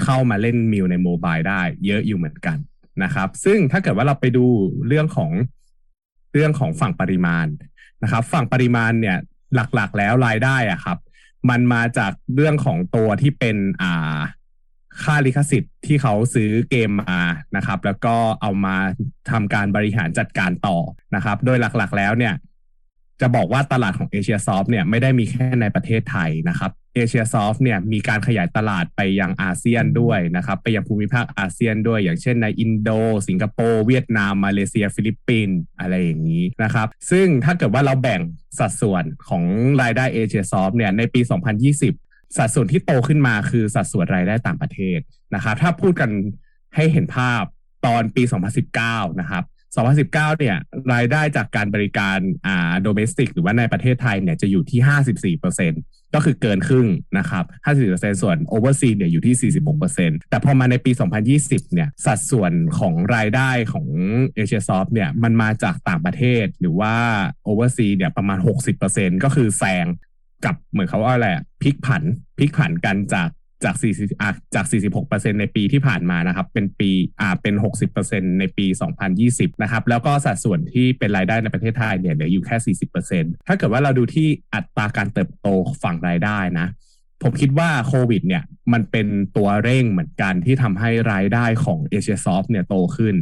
[0.03, 2.57] เข้ามาเล่น MU ใน mobile ได้เยอะอยู่เหมือนกัน
[3.03, 4.45] นะครับ ซึ่งถ้าเกิดว่าเราไปดู
[4.87, 5.31] เรื่องของ
[6.33, 7.47] เรื่องของฝั่งปริมาณ
[8.03, 9.17] นะครับ ฝั่งปริมาณเนี่ย
[9.55, 10.97] หลักๆแล้วรายได้อะครับ
[11.49, 14.19] มันมาจากเรื่องของตัวที่เป็นอ่า
[15.03, 17.21] ค่าลิขสิทธิ์ที่เขาซื้อเกมมา
[17.55, 18.75] นะครับ แล้วก็เอามา
[19.31, 20.77] ทำการบริหารจัดการต่อ
[21.15, 22.33] นะครับ โดยหลักๆแล้วเนี่ย
[23.21, 32.89] จะบอกว่าตลาดของ Asiasoft เนี่ยไม่ได้มีแค่ในประเทศไทยนะครับ Asiasoft เนี่ยมีการขยายตลาดไปยังอาเซียนด้วยนะครับ ไปยังภูมิภาคอาเซียนด้วย อย่างเช่นในอินโด
[33.27, 38.21] สิงคโปร์เวียดนาม มาเลเซีย ฟิลิปปินส์อะไรอย่างนี้นะครับ ซึ่งถ้าเกิดว่าเราแบ่ง
[38.59, 39.43] สัดส่วนของ
[39.81, 41.21] รายได้ Asiasoft เนี่ยในปี
[41.79, 44.99] 2020 สัดส่วนที่โตขึ้นมาคือสัดส่วนรายได้ต่างประเทศ
[45.35, 46.09] นะครับ ถ้าพูดกัน
[46.75, 47.43] ให้เห็นภาพ
[47.85, 48.23] ตอนปี
[48.71, 49.43] 2019 นะครับ
[49.77, 50.57] 2019 เนี่ย
[50.93, 57.45] รายได้จากการบริการอ่า domestic หรือว่าในประเทศไทยเนี่ยจะอยู่ที่ 54%ก็คือเกินครึ่งนะครับ
[57.77, 59.51] 54%ส่วน oversea เนี่ยอยู่ที่
[59.89, 60.91] 46%แต่พอมาในปี
[61.31, 63.87] 2020 เนี่ย สัดส่วนของรายได้ของ
[64.35, 66.95] Asiasoft เนี่ย มันมาจากต่างประเทศหรือว่า
[67.43, 68.39] oversea เนี่ยประมาณ
[68.81, 69.85] 60%ก็คือแซง
[70.45, 71.27] กับเหมือนเขาว่าอะไร
[71.61, 72.03] พลิกผัน
[72.37, 73.29] พลิกผันกันจาก
[73.63, 74.65] จาก40อะจาก
[75.03, 76.91] 46%ในปีที่ผ่านมานะครับ เป็นปี
[77.21, 77.55] อ่าเป็น
[77.97, 78.65] 60%ในปี
[79.13, 82.75] 2020 นะครับ แล้วก็สัดส่วนที่เป็นรายได้ในประเทศไทยเนี่ยเหลืออยู่แค่
[83.07, 85.47] 40%ถ้าเกิดว่าเราดูที่อัตราการเติบโต
[85.83, 86.67] ฝั่งรายได้นะ
[87.23, 88.43] ผมคิดว่าโควิด เนี่ย
[88.73, 93.15] มันเป็นตัวเร่งเหมือนกันที่ทำให้รายได้ของเอเชียซอฟเนี่ยโตขึ้น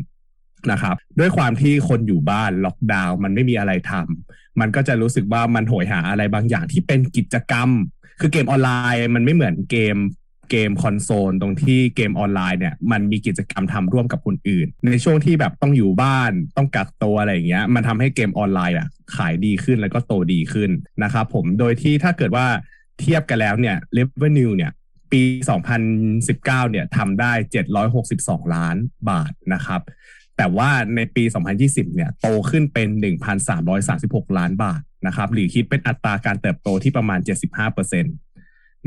[0.71, 7.69] นะครับด้วยความที่คนอยู่บ้านล็อกดาวน์มันไม่มีอะไรทำมันก็จะรู้สึกว่ามันโหยหาอะไรบางอย่างที่เป็นกิจกรรม
[8.19, 9.97] คือเกมออนไลน์มันไม่เหมือนเกม
[10.49, 20.71] เกมคอนโซลตรงที่เกมออนไลน์เนี่ยมันมีกิจกรรมทำร่วมกับคนอื่น ในช่วงที่แบบต้องอยู่บ้านต้องกักตัวอะไรอย่างเงี้ยมันทำให้เกมออนไลน์อะขายดีขึ้นแล้วก็โตดีขึ้น
[21.03, 22.47] นะครับผมโดยที่ถ้าเกิดว่า
[22.99, 24.71] เทียบกันแล้วเนี่ย revenue เนี่ย
[25.11, 25.21] ปี
[25.97, 27.31] 2019 เนี่ยทำได้
[27.93, 28.77] 762 ล้าน
[29.09, 29.81] บาทนะครับ
[30.37, 31.23] แต่ว่าในปี
[31.59, 32.87] 2020 เนี่ยโตขึ้นเป็น
[33.63, 37.19] 1,336 ล้านบาทนะครับ หรือคิดเป็นอัตราการเติบโตที่ประมาณ
[37.77, 38.26] 75%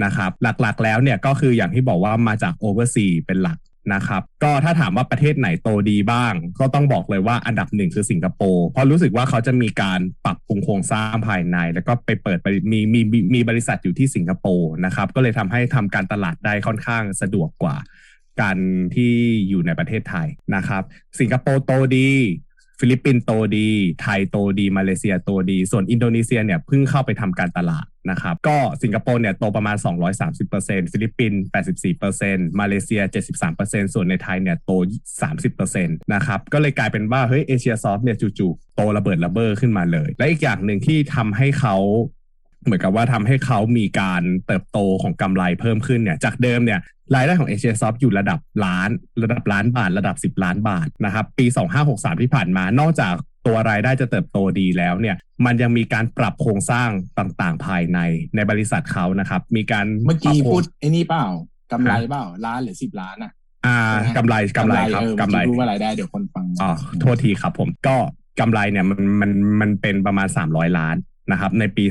[0.04, 3.58] นะครับหลักๆแล้วเนี่ยก็คืออย่างที่บอกว่ามาจาก Oversea เป็นหลัก
[3.94, 12.38] นะครับก็ถ้าถามว่าประเทศไหนโตดีบ้าง ก็ต้องบอกเลยว่าอันดับหนึ่งคือสิงคโปร์เพราะรู้สึกว่าเขาจะมีการปรับปรุงโครงสร้างภายใน แล้วก็ไปเปิด
[12.72, 17.76] มีมีมีมีบริษัทอยู่ที่สิงคโปร์นะครับก็เลยทำให้ทำการตลาดได้ค่อนข้างสะดวกกว่า
[18.40, 18.58] การ
[18.94, 19.12] ที่
[19.48, 20.82] อยู่ในประเทศไทยนะครับ
[21.20, 22.10] สิงคโปร์โตดี
[22.80, 23.68] ฟิลิปปินส์โตดี
[24.02, 29.76] ไทยโตดี มาเลเซียโตดี ส่วนอินโดนีเซียเนี่ยเพิ่งเข้าไปทำการตลาด นะครับ ก็สิงคโปร์เนี่ยโตประมาณ
[30.34, 31.40] 230%ฟิลิปปินส์
[32.00, 33.02] 84%มาเลเซีย
[33.46, 34.70] 73%ส่วนในไทยเนี่ยโต
[35.42, 41.76] 30%นะครับก็เลยกลายเป็นว่าเฮ้ย Asiasoft เนี่ยจู่ๆโตระเบิดระเบ้อขึ้นมาเลย และอีกอย่างหนึ่งที่ทำให้เขา
[42.64, 46.80] เหมือนกับว่าทำให้เขามีการเติบโตของกำไรเพิ่มขึ้นเนี่ย จากเดิมเนี่ย
[47.14, 48.90] รายได้ของเอเชียซอฟอยู่ระดับล้าน
[49.22, 51.46] ระดับล้านบาท ระดับ 10 ล้านบาทนะครับ ปี
[51.84, 53.14] 2563 ที่ผ่านมานอกจาก
[53.46, 57.98] ตัวรายได้จะเติบโตดีแล้วเนี่ยมันยังมีการปรับโครงสร้างต่างๆ ภายใน
[58.34, 61.26] ในบริษัทเขานะครับ มีการเมื่อกี้พูดไอ้นี่เปล่า
[61.72, 63.32] กำไรเปล่าล้านหรือสิบล้านอะ
[63.66, 63.76] อ่า
[64.16, 67.96] กำไรกำไรครับกำไรรู้ว่ารายได้เดี๋ยวคนฟังอ๋อโทษทีครับผมก็
[68.40, 70.96] กำไรเนี่ยมันมันมันเป็นประมาณ300ล้าน
[71.32, 71.84] นะครับ ในปี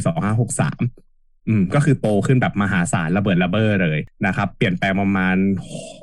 [0.72, 5.36] 2563อืมก็คือโตขึ้นแบบมหาศาลระเบิดระเบ้อเลยนะครับ เปลี่ยนแปลงประมาณ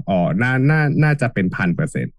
[0.08, 2.10] อ๋อน่าน่าน่าจะเป็นพันเปอร์เซ็นต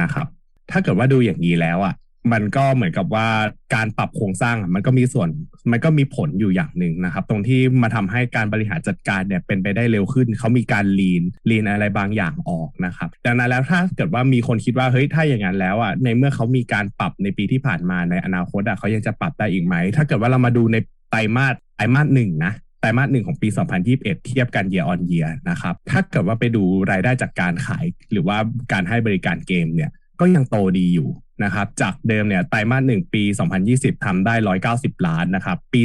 [0.00, 0.26] นะครับ
[0.70, 1.94] ถ้าเกิดว่าดูอย่างนี้แล้วอะ
[2.32, 3.28] มันก็เหมือนกับว่า
[3.74, 5.28] การปรับโครงสร้างมันก็มีส่วน
[5.72, 20.76] มันก็มีผลอยู่อย่างหนึ่งนะครับ ตรงที่มาทำให้การบริหารจัดการเนี่ยเป็นไปได้เร็วขึ้น เขามีการลีนลีนอะไรบางอย่างออกนะครับดังนั้นแล้วถ้าเกิดว่ามีคนคิดว่าเฮ้ยถ้าอย่างนั้นแล้วอะในเมื่อเขามีการปรับในปีที่ผ่านมาในอนาคตอะเขายังจะปรับได้อีกไหม ถ้าเกิดว่าเรามาดูใน
[21.10, 23.48] ไตรมาสไตรมาสหนึ่งนะไตรมาสหนึ่งของปี
[23.86, 28.36] 2021 เทียบกัน year on year นะครับ ถ้าเกิดว่าไปดูรายได้จากการขายหรือว่า
[28.72, 31.08] การให้บริการเกมเนี่ย ก็ยังโตดีอยู่
[31.44, 33.22] นะครับ จากเดิมเนี่ยไตรมาสหนึ่งปี
[33.64, 34.34] 2020ทำได้
[34.70, 35.80] 190 ล้านนะครับ ปี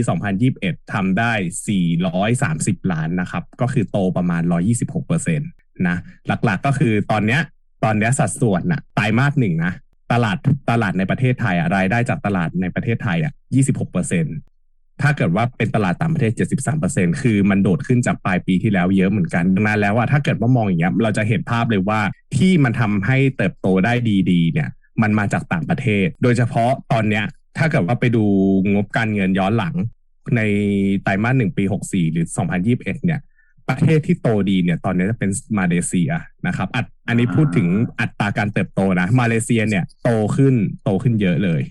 [0.46, 1.34] 2021ทำได้
[2.12, 4.42] 430 ล้านนะครับ ก็คือโตประมาณ
[5.10, 7.42] 126%นะหลักๆก็คือตอนเนี้ย
[7.84, 9.74] ตอนเนี้ยสัดส่วนนะไตรมาสหนึ่งนะ
[10.12, 10.38] ตลาด
[10.70, 13.34] ตลาดในประเทศไทยอะรายได้จากตลาดในประเทศไทยอะ
[13.98, 14.53] 26%
[15.02, 16.32] ถ้าเกิดว่าเป็นตลาดต่างประเทศ
[16.78, 22.00] 73%คือมันโดดขึ้นจากปลายปีที่แล้วเยอะเหมือนกันดังนั้นแล้วว่าถ้าเกิดว่ามองอย่างเงี้ยเราจะเห็นภาพเลยว่า
[22.36, 23.94] ที่มันทำให้เติบโตได้
[24.32, 24.70] ดีๆ เนี่ย
[25.02, 27.24] มันมาจากต่างประเทศ โดยเฉพาะตอนเนี้ย
[27.58, 28.24] ถ้าเกิดว่าไปดู
[28.74, 29.76] งบการเงินย้อนหลัง
[30.36, 30.42] ใน
[31.04, 32.26] ไตรมาสหนึ่งปี 64 หรือ
[32.66, 33.20] 2021 เนี่ย
[33.70, 36.12] ประเทศที่โตดีเนี่ย ตอนนี้จะเป็นมาเลเซีย
[36.48, 37.68] นะครับอัอันนี้พูดถึง
[38.00, 41.62] อัตราการเติบโตนะ มาเลเซียเนี่ย โตขึ้นโตขึ้นเยอะเลย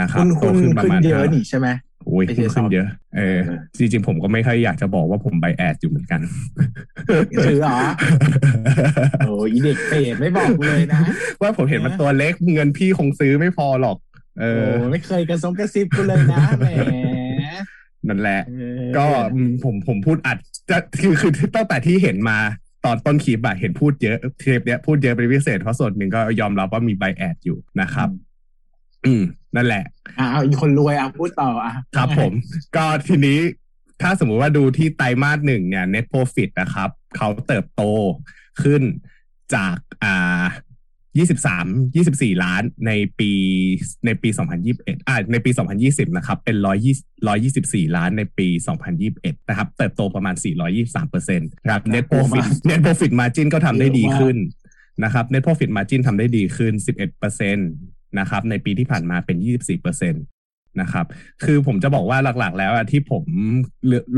[0.00, 1.68] นะครับ โตขึ้นประมาณเยอะนี่ใช่ไหม
[2.06, 2.34] โอ้ยขึ้
[2.64, 3.38] นเยอะ เออ
[3.78, 6.20] จริงๆผมก็ไม่ค่อยอยากจะบอกว่าผมไบแอดอยู่เหมือนกัน
[7.46, 7.78] ถือเหรอ
[9.26, 11.00] โอ้ยเด็กเป็ดไม่บอกเลยนะ
[11.40, 13.96] ว่าผมเห็นมันตัวเล็กเงินพี่คงซื้อไม่พอหรอก
[14.40, 16.66] เออ ไม่เคยกระซงกระซิบกูเลยนะแหม
[18.08, 18.40] นั่นแหละ
[18.96, 19.06] ก็
[19.64, 20.36] ผมผมพูดอัด
[20.70, 22.38] จะคือคือตั้งแต่ที่เห็นมา
[22.84, 28.08] ตอนต้นคลิปอะเห็นพูดเยอะเทปเนี้ยพูดเยอะเป็นพิเศษเพราะส่วนหนึ่งก็ยอมรับว่ามีไบแอดอยู่นะครับ
[29.06, 29.22] อืม
[29.56, 29.84] นั่นแหละ
[30.18, 32.32] อ่าเอาอีกคนรวยอะพูดต่ออะครับผม
[32.76, 33.38] ก็ทีนี้
[34.02, 37.82] ถ้าสมมุติว่าดูที่ไตรมาสหนึ่งเนี่ย net profit นะครับ เขาเติบโต
[38.62, 38.82] ขึ้น
[39.54, 40.44] จากอ่า
[41.18, 43.30] ยี่สิบสามยี่สิบสี่ล้านในปี
[44.06, 46.96] ในปีสองพันยี่สิบเอ็ดอ่าในปีสองพันยี่สิบนะครับ เป็นร้อยยี่
[47.28, 54.36] ร้อยยี่สิบสี่ล้านในปีสองพันยี่สิบเอ็ดนะครับ เติบโตประมาณสี่ร้อยี่สามเปอร์เซ็นต์ครับ net profit net profit margin ก็ทำได้ดีขึ้น
[55.04, 57.70] นะครับ net profit margin ทำได้ดีขึ้นสิบเอ็ดเปอร์เซ็นต์
[58.18, 59.36] นะครับในปีที่ผ่านมาเป็น
[59.74, 61.06] 24%นะครับ
[61.44, 63.24] คือผมจะบอกว่าหลักๆ แล้วที่ผม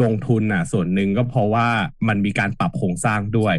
[0.03, 1.69] ลงทุนอะ ส่วนหนึ่งก็เพราะว่า
[2.09, 3.57] มันมีการปรับโครงสร้างด้วย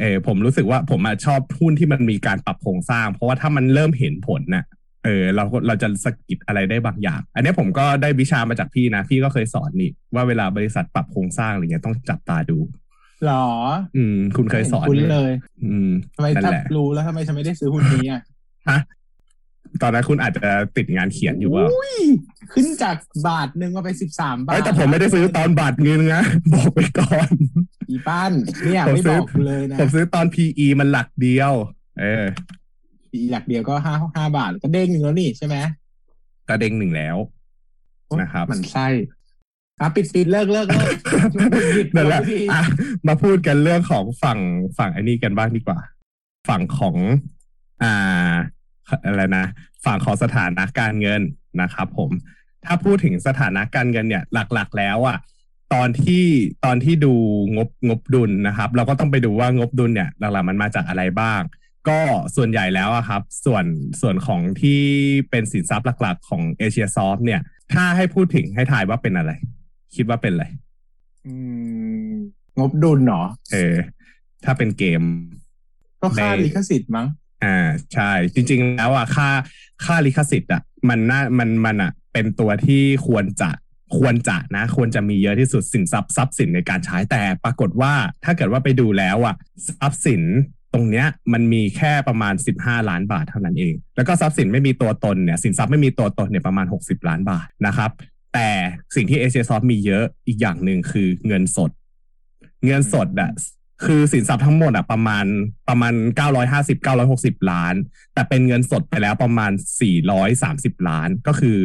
[0.00, 4.64] เออผมรู้สึกว่าผมชอบหุ้นที่มันมีการปรับโครงสร้าง เพราะว่าถ้ามันเริ่มเห็นผลน่ะ
[5.04, 12.58] เออเราเราจะสกิดอะไรได้บางอย่าง อันนี้ผมก็ได้วิชามาจากพี่นะ พี่ก็เคยสอนนี่ ว่าเวลาบริษัทปรับโครงสร้างอะไรเงี้ยต้องจับตาดู
[13.26, 13.46] หรอ
[13.96, 15.32] อืม คุณเคยสอนเลย
[15.64, 18.20] อืมทำไมถ้ารู้แล้วทำไมฉันไม่ได้ซื้อหุ้นนี้อะ
[18.70, 18.80] ฮะ
[19.82, 21.64] ตอนนั้นคุณอาจจะติดงานเขียนอยู่ว่า
[22.52, 27.28] ขึ้นจากบาทหนึ่งมาเป็นสิบสามบาทแต่ผมไม่ได้ซื้อตอนบาทเงินนะบอกไปก่อน
[27.90, 28.32] อีป้าน
[28.64, 31.52] เนี่ยไม่บอกเลยนะผมซื้อตอน PE มันหลักเดียว
[32.00, 32.24] เออ
[33.12, 35.56] PE หลักเดียวก็ห้าห้าบาทก็เด้งหนึ่งแล้วนี่ใช่ไหม
[36.48, 37.16] ก็เด้งหนึ่งแล้ว
[38.20, 38.86] นะครับมันไส้
[39.80, 40.90] อะปิดปิดเลิกเลิกเลิก
[41.94, 42.20] นั่นแหละ
[43.06, 44.38] มาพูดกันเรื่องของฝั่ง
[44.78, 45.78] ฝั่งอันนี้กันบ้างดีกว่า
[46.48, 46.96] ฝั่งของ
[47.82, 48.34] อ่า
[49.04, 49.46] อะไรนะ
[49.84, 51.22] ฝั่งของสถานะการเงิน
[51.62, 52.10] นะครับ ผม
[52.64, 54.22] ถ้าพูดถึงสถานะการเงินเนี่ย
[54.54, 55.18] หลักๆ แล้วอะ
[55.74, 56.24] ตอนที่
[56.64, 57.14] ตอนที่ดู
[57.56, 61.40] งบงบดุลนะครับ เราก็ต้องไปดูว่างบดุลเนี่ยหลักๆมันมาจากอะไรบ้าง
[61.88, 62.00] ก็
[62.36, 63.64] ส่วนใหญ่แล้วอะครับ ส่วน
[64.00, 64.80] ส่วนของที่
[65.30, 67.40] เป็นสินทรัพย์หลักๆ ของเอเชียซอฟเนี่ย
[67.72, 69.32] ถ้าให้พูดถึงให้ทายว่าเป็นอะไร
[69.96, 70.46] คิดว่าเป็นอะไร
[71.26, 71.34] อื
[72.08, 72.12] ม
[72.58, 73.76] งบดุลเนาะเออ
[74.44, 75.06] ถ้าเป็นเกมป
[76.02, 77.06] ก็ค่าลิขสิทธิ์มั้ง
[77.44, 77.56] อ่า
[77.94, 79.30] ใช่ จริง ๆ แล้วอะค่า
[79.84, 83.50] ค่าลิขสิทธิ์อะมันน่ามันมันอะ เป็นตัวที่ควรจะ
[83.98, 87.92] ควรจะนะ ควรจะมีเยอะที่สุดสินทรัพย์ทรัพย์สินในการใช้แต่ปรากฏว่า
[88.24, 89.34] ถ้าเกิดว่าไปดูแล้วอะ
[89.66, 90.22] ทรัพย์สิน
[90.74, 97.90] ตรงเนี้ยมันมีแค่ประมาณ 15 ล้านบาทเท่านั้นเอง แล้วก็ทรัพย์สินไม่มีตัวตนเนี่ยสินทรัพย์ไม่มีตัวตนเนี่ยประมาณ 60 ล้านบาทนะครับ
[98.34, 98.48] แต่
[98.94, 101.70] สิ่งที่เอเชียซอฟมีเยอะอีกอย่างหนึ่งคือเงินสด
[102.66, 103.30] เงินสดอะ
[103.84, 105.26] คือสินทรัพย์ทั้งหมดอะประมาณ
[105.68, 105.94] ประมาณ
[106.48, 107.74] 950 960ล้าน
[108.14, 109.52] แต่เป็นเงินสดไปแล้วประมาณ
[110.20, 111.58] 430ล้านก็คือ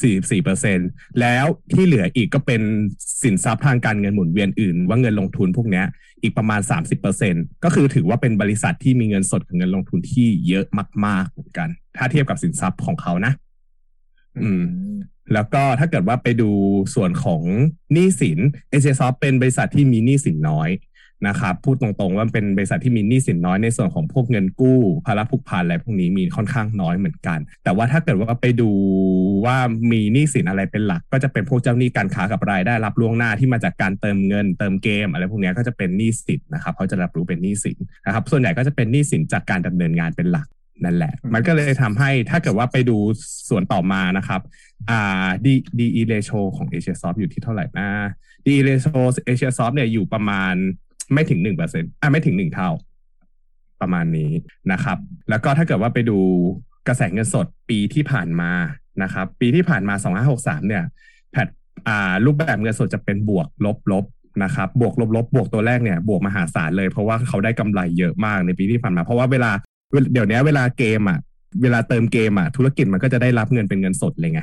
[0.00, 0.78] 44เปอร์เซ็น
[1.20, 2.62] แล้วที่เหลืออีกก็เป็น
[3.22, 5.86] สินทรัพย์ทางการเงินหมุนเวียนอื่น ว่าเงินลงทุนพวกเนี้ย
[6.22, 10.64] อีกประมาณ30เปอร์เซ็นก็คือถือว่าเป็นบริษัทที่มีเงินสดกับเงินลงทุนที่เยอะ
[11.06, 13.32] มากๆเหมือนกัน ถ้าเทียบกับสินทรัพย์ของเขานะ
[14.42, 14.62] อืม
[15.34, 16.50] แล้วก็ถ้าเกิดว่าไปดู
[16.94, 17.42] ส่วนของ
[17.92, 18.38] หนี้สิน
[18.70, 20.70] เอเจซอฟเป็นบริษัทที่มีหนี้สินน้อย
[21.28, 28.70] นะครับพูดตรงๆว่าเป็นบริษัทที่มีหนี้สินน้อยในส่วนของพวกเงินกู้ภาระผูกพันอะไรพวกนี้มีค่อนข้างน้อยเหมือนกัน แต่ว่าถ้าเกิดว่าไปดู
[29.44, 29.56] ว่า
[29.92, 40.46] มีหนี้สินอะไรเป็นหลัก ก็จะเป็นพวกเจ้าหนี้การค้ากับรายได้รับล่วงหน้าที่มาจากการเติมเงิน เติมเกม อะไรพวกนี้ก็จะเป็นหนี้สินนะครับเขาจะรับรู้เป็นหนี้สินนะครับส่วนใหญ่ก็จะเป็นหนี้สินจากการดำเนินงานเป็นหลัก
[40.84, 42.96] นั่นแหละ มันก็เลยทำให้ถ้าเกิดว่าไปดู
[43.48, 44.40] ส่วนต่อมานะครับ
[44.90, 47.88] อ่าดีดีอีเรโชของเอเชียซอฟอยู่ที่เท่าไหร่นะ
[48.44, 48.86] ดีเอเรโช
[49.26, 50.54] เอเชียซอฟเนี่ยอยู่ประมาณ
[51.14, 52.70] ไม่ถึงหนึ่งเปอร์เซ็นต์อ่าไม่ถึงหนึ่งเท่า
[53.80, 54.30] ประมาณนี้
[54.72, 54.98] นะครับ
[55.30, 56.18] แล้วก็ถ้าเกิดว่าไปดู
[56.88, 58.50] กระแสเงินสดปีที่ผ่านมา
[59.02, 60.84] นะครับ ปีที่ผ่านมาสองห้าหกสามเนี่ย
[61.32, 61.48] แพท
[61.88, 64.04] อ่ารูปแบบเงินสดจะเป็นบวกลบลบ
[64.44, 69.50] นะครับบวกลบลบบวกตัวแรกเนี่ยบวกมหาศาลเลย เพราะว่าเขาได้กำไรเยอะมากในปีที่ผ่านมา เพราะว่าเวลา
[70.12, 71.18] เดี๋ยวนี้เวลาเกมอะ
[71.62, 74.42] เวลาเติมเกมอะธุรกิจมันก็จะได้รับเงินเป็นเงินสดเลยไง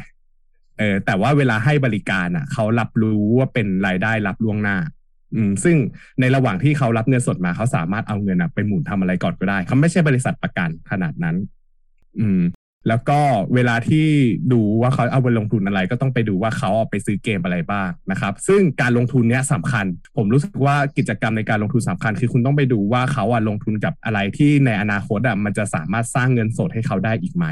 [0.78, 4.78] เออแต่ว่าเวลาให้บริการอะเขารับรู้ว่าเป็นรายได้รับล่วงหน้า
[5.36, 5.76] อืมซึ่ง
[6.20, 11.36] ในระหว่างที่เขารับเงินสดมาเขาสามารถเอาเงินอะไปหมุนทำอะไรก่อนก็ได้เขาไม่ใช่บริษัทประกันขนาดนั้น
[12.20, 12.42] อืม
[12.88, 13.20] แล้วก็
[13.56, 14.06] เวลาที่
[14.54, 19.86] ดูว่าเขาเอาไปลงทุนอะไร ก็ต้องไปดูว่าเขาเอาไปซื้อเกมอะไรบ้างนะครับ ซึ่งการลงทุนเนี้ยสำคัญ
[20.18, 27.46] ผมรู้สึกว่ากิจกรรมในการลงทุนสำคัญ คือคุณต้องไปดูว่าเขาอะลงทุนกับอะไรที่ในอนาคตอะมันจะสามารถสร้างเงินสดให้เขาได้อีกไหม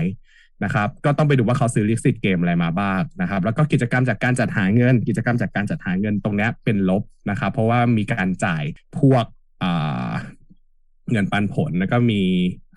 [0.63, 8.63] นะครับ ก็ต้องไปดูว่าเขาซื้อลิขสิทธิ์เกมอะไรมาบ้างนะครับ แล้วก็กิจกรรมจากการจัดหาเงิน กิจกรรมจากการจัดหาเงินตรงนี้เป็นลบนะครับ เพราะว่ามีการจ่าย
[8.99, 9.25] พวก
[11.11, 12.21] เงินปันผลแล้วก็มี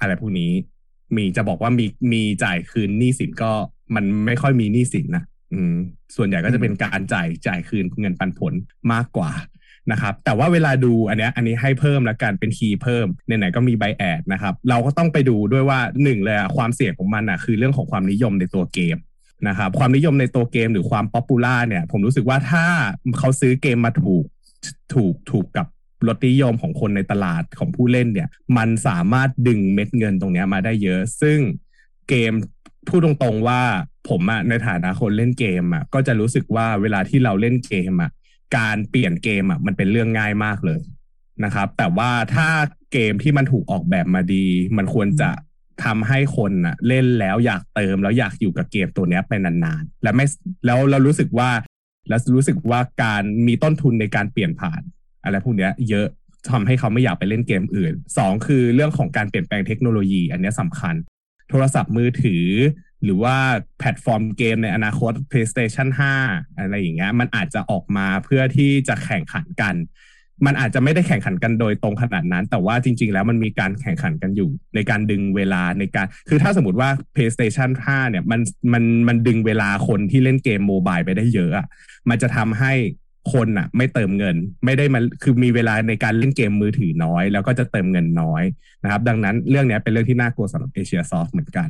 [0.01, 0.53] อะไรพวกนี้
[1.17, 3.51] มีจะบอกว่ามีมีจ่ายคืนหนี้สินก็
[3.95, 5.75] มันไม่ค่อยมีหนี้สินนะอืม
[6.17, 8.53] ส่วนใหญ่ก็จะเป็นการจ่ายจ่ายคืนเงินปันผล
[8.93, 9.31] มากกว่า
[9.93, 18.97] นะครับแต่ว่าเวลาดูอันเนี้ยอันนี้ให้เพิ่มแล้วกันเป็น key เพิ่มไหนๆก็มีใบแอดนะครับเราก็ต้องไปดูด้วยว่าหนึ่งเลยความเสี่ยงของมันอะคือเรื่องของความนิยมในตัวเกม
[19.49, 22.65] นะครับความนิยมในตัวเกมหรือความ popular เนี่ยผมรู้สึกว่าถ้า
[23.19, 24.25] เขาซื้อเกมมาถูก
[24.95, 25.67] ถูกถูกกับ
[26.07, 31.39] รสนิยมของคนในตลาดของผู้เล่นเนี่ย มันสามารถดึงเม็ดเงินตรงเนี้ยมาได้เยอะ ซึ่ง
[32.09, 32.33] เกม
[32.89, 33.61] พูดตรงๆว่า
[34.09, 38.11] ผมอะในฐานะคนเล่นเกมอะก็จะรู้สึกว่าเวลาที่เราเล่นเกมอะ
[38.57, 40.81] การเปลี่ยนเกมอะมันเป็นเรื่องง่ายมากเลย
[41.45, 42.49] นะครับ แต่ว่าถ้า
[42.93, 45.31] เกมที่มันถูกออกแบบมาดี มันควรจะ
[45.85, 50.27] ทำให้คนอะเล่นแล้วอยากเติมแล้วอยากอยู่กับเกมตัวเนี้ยไปนานๆ และไม่
[50.67, 51.51] แล้วเรารู้สึกว่า
[52.09, 54.81] แล้วรู้สึกว่าการมีต้นทุนในการเปลี่ยนผ่าน
[55.25, 56.07] อะไรพวกเนี้ย เยอะ
[56.51, 60.95] ทำให้เขาไม่อยากไปเล่นเกมอื่นสองคือเรื่องของการเปลี่ยนแปลงเทคโนโลยี อันนี้ยสำคัญ
[61.51, 62.45] โทรศัพท์มือถือ
[63.05, 63.37] หรือว่า
[63.79, 65.89] แพลตฟอร์มเกมในอนาคต PlayStation
[66.23, 69.75] 5 อะไรอย่างเงี้ยมันอาจจะออกมาเพื่อที่จะแข่งขันกัน
[70.47, 78.41] มันอาจจะไม่ได้แข่งขันกันโดยตรงขนาดนั้น แต่ว่าจริง ๆ แล้วมันมีการแข่งขันกันอยู่ ในการดึงเวลาในการ คือถ้าสมมติว่า PlayStation 5 เนี่ยมัน
[78.73, 81.67] มันมันดึงเวลาคนที่เล่นเกม mobile ไปได้เยอะอะ
[82.09, 82.73] มันจะทำให้
[83.33, 88.43] คนอะไม่เติมเงิน ไม่ได้มาคือมีเวลาในการเล่นเกมมือถือน้อย แล้วก็จะเติมเงินน้อย
[88.83, 91.69] นะครับ ดังนั้นเรื่องนี้เป็นเรื่องที่น่ากลัวสำหรับ Asiasoft เหมือนกัน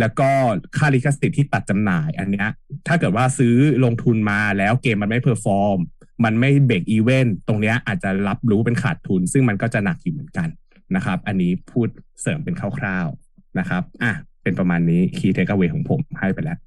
[0.00, 0.28] แล้วก็
[0.76, 2.48] ค่าลิขสิทธิ์ที่ตัดจำหน่าย อันเนี้ย
[2.86, 5.78] ถ้าเกิดว่าซื้อลงทุนมาแล้วเกมมันไม่ perform
[6.24, 10.48] มันไม่ break even ตรงเนี้ยอาจจะรับรู้เป็นขาดทุน ซึ่งมันก็จะหนักอยู่เหมือนกัน
[10.96, 11.88] นะครับ อันนี้พูด
[12.20, 16.58] เสริมเป็นคร่าวๆนะครับอะเป็นประมาณนี้คีย์เทคเวของผมให้ไปแล้ว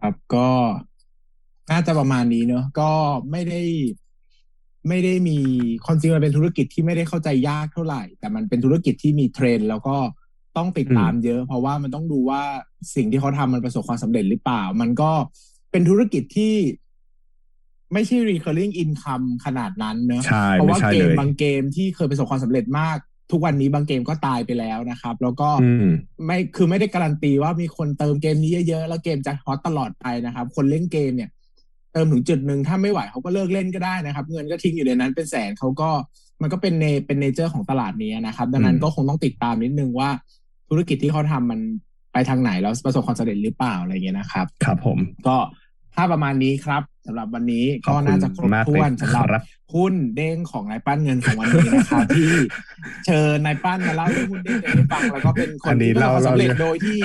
[0.00, 0.48] ครับก็
[1.70, 2.90] น่าจะประมาณนี้เนอะก็
[3.30, 3.62] ไม่ได้
[4.88, 5.38] ไม่ได้มี
[5.84, 9.96] ความจริงมันเป็นธุรกิจที่ไม่ได้เข้าใจยากเท่าไหร่ แต่มันเป็นธุรกิจที่มีเทรนแล้วก็
[10.56, 12.42] ต้องติดตามเยอะ เพราะว่ามันต้องดูว่า
[12.94, 15.10] สิ่งที่เขาทำมันประสบความสำเร็จหรือเปล่า มันก็
[15.70, 16.54] เป็นธุรกิจที่
[17.92, 22.98] ไม่ใช่ recurring income ขนาดนั้นเนอะใช่เพราะไม่ว่าใช่เกเลมยบางเกมที่เคยประสบความสำเร็จมาก
[23.30, 31.30] ทุกวันนี้บางเกมก็ตายไปแล้วนะครับ แล้วก็อืมไม่คือไม่ได้การันตีว่ามีคนเติมเกมนี้เยอะๆแล้วเกมจะฮอตตลอดไปนะครับ คนเล่นเกมเนี่ย
[31.92, 35.90] เติมถึงจุดหนึ่งถ้าไม่ไหวเขาก็เลิกเล่นก็ได้นะครับ เงินก็ทิ้งอยู่ในนั้นเป็นแสนเขาก็
[36.42, 40.10] มันก็เป็นในเป็นเนเจอร์ของตลาดนี้นะครับ ดังนั้นก็คงต้องติดตามนิดนึงว่า
[40.70, 41.60] ธุรกิจที่เขาทำมัน
[42.12, 45.36] ไปทางไหนแล้วประสบความสำเร็จหรือเปล่าอะไรเงี้ยนะครับ ครับ ผม ก็
[45.94, 49.42] ถ้าประมาณนี้ครับสำหรับวันนี้ก็น่าจะครบถ้วนสำหรับ
[49.74, 52.32] หุ้นเด้งของนายปั้นเงินของวันนี้นะครับที่
[53.06, 56.98] เชิญนายปั้นมาเล่าเรื่องหุ้นเด้งให้ฟังแล้วก็เป็นคนที่ประสบความสำเร็จโดยที่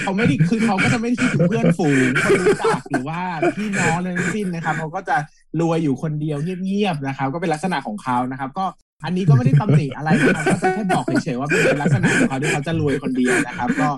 [0.00, 3.20] เขาไม่ได้คือเขาก็จะไม่คิดถึงเพื่อนฝูงคนรู้จักหรือว่า
[3.56, 5.16] พี่น้องเลยทั้งสิ้นนะครับเขาก็จะ
[5.60, 8.66] รวยอยู่คนเดียวเงียบๆนะครับ ก็เป็นลักษณะของเขานะครับ ก็
[9.04, 13.88] อันนี้ก็ไม่ได้ตำหนิอะไรนะครับก็จะแค่บอกเฉยๆว่าเป็นลักษณะของเขาที่เขาจะรวยคนเดียวนะครับ ก็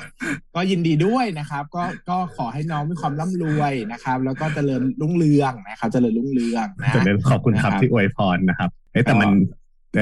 [0.55, 6.93] ก็ยินดีด้วยนะครับ ก็ก็ขอให้น้องมีความร่ำรวยนะครับ แล้วก็เจริญรุ่งเรืองนะครับ เจริญรุ่งเรืองนะ
[7.31, 8.71] ขอบคุณครับที่อวยพรนะครับ
[9.05, 9.31] แต่มัน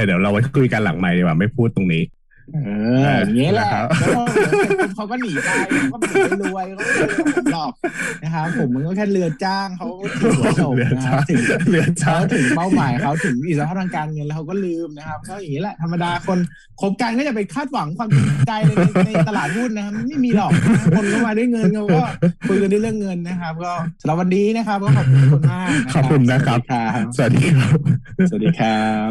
[0.06, 2.02] เดี๋ยวเราไว้คุยกันหลังใหม่ดีกว่าไม่พูดตรงนี้
[2.54, 2.58] เอ
[3.06, 4.06] ออย่างนี้แหละแล้
[4.86, 7.72] วเขาก็หนีไปเขาก็ไม่ได้รวยเขาไม่ได้หลอก
[8.22, 9.86] นะครับผมมันก็แค่เรือจ้างเขา
[10.22, 16.38] ถึงหัวโฉมนะครับถึงเรือจ้าเขางถึงเป้าหมายเขาถึงอิสรภาพทางการเงินแล้วเขาก็ลืมนะครับก็อย่างนี้แหละธรรมดาคน
[16.80, 18.70] คบกันก็จะไปคาดหวังความจริงใจใน
[19.06, 20.52] ในตลาดหุ้นนะครับไม่มีหรอก
[20.96, 22.02] คนเข้ามาด้วยเงินเขาก็
[22.48, 26.60] คุยกันด้วยเรื่องเงินนะครับ ก็สำหรับวันนี้นะครับก็ขอบคุณมากขอบคุณนะครับ
[27.16, 27.78] สวัสดีครับ
[28.30, 28.84] สวัสดีครั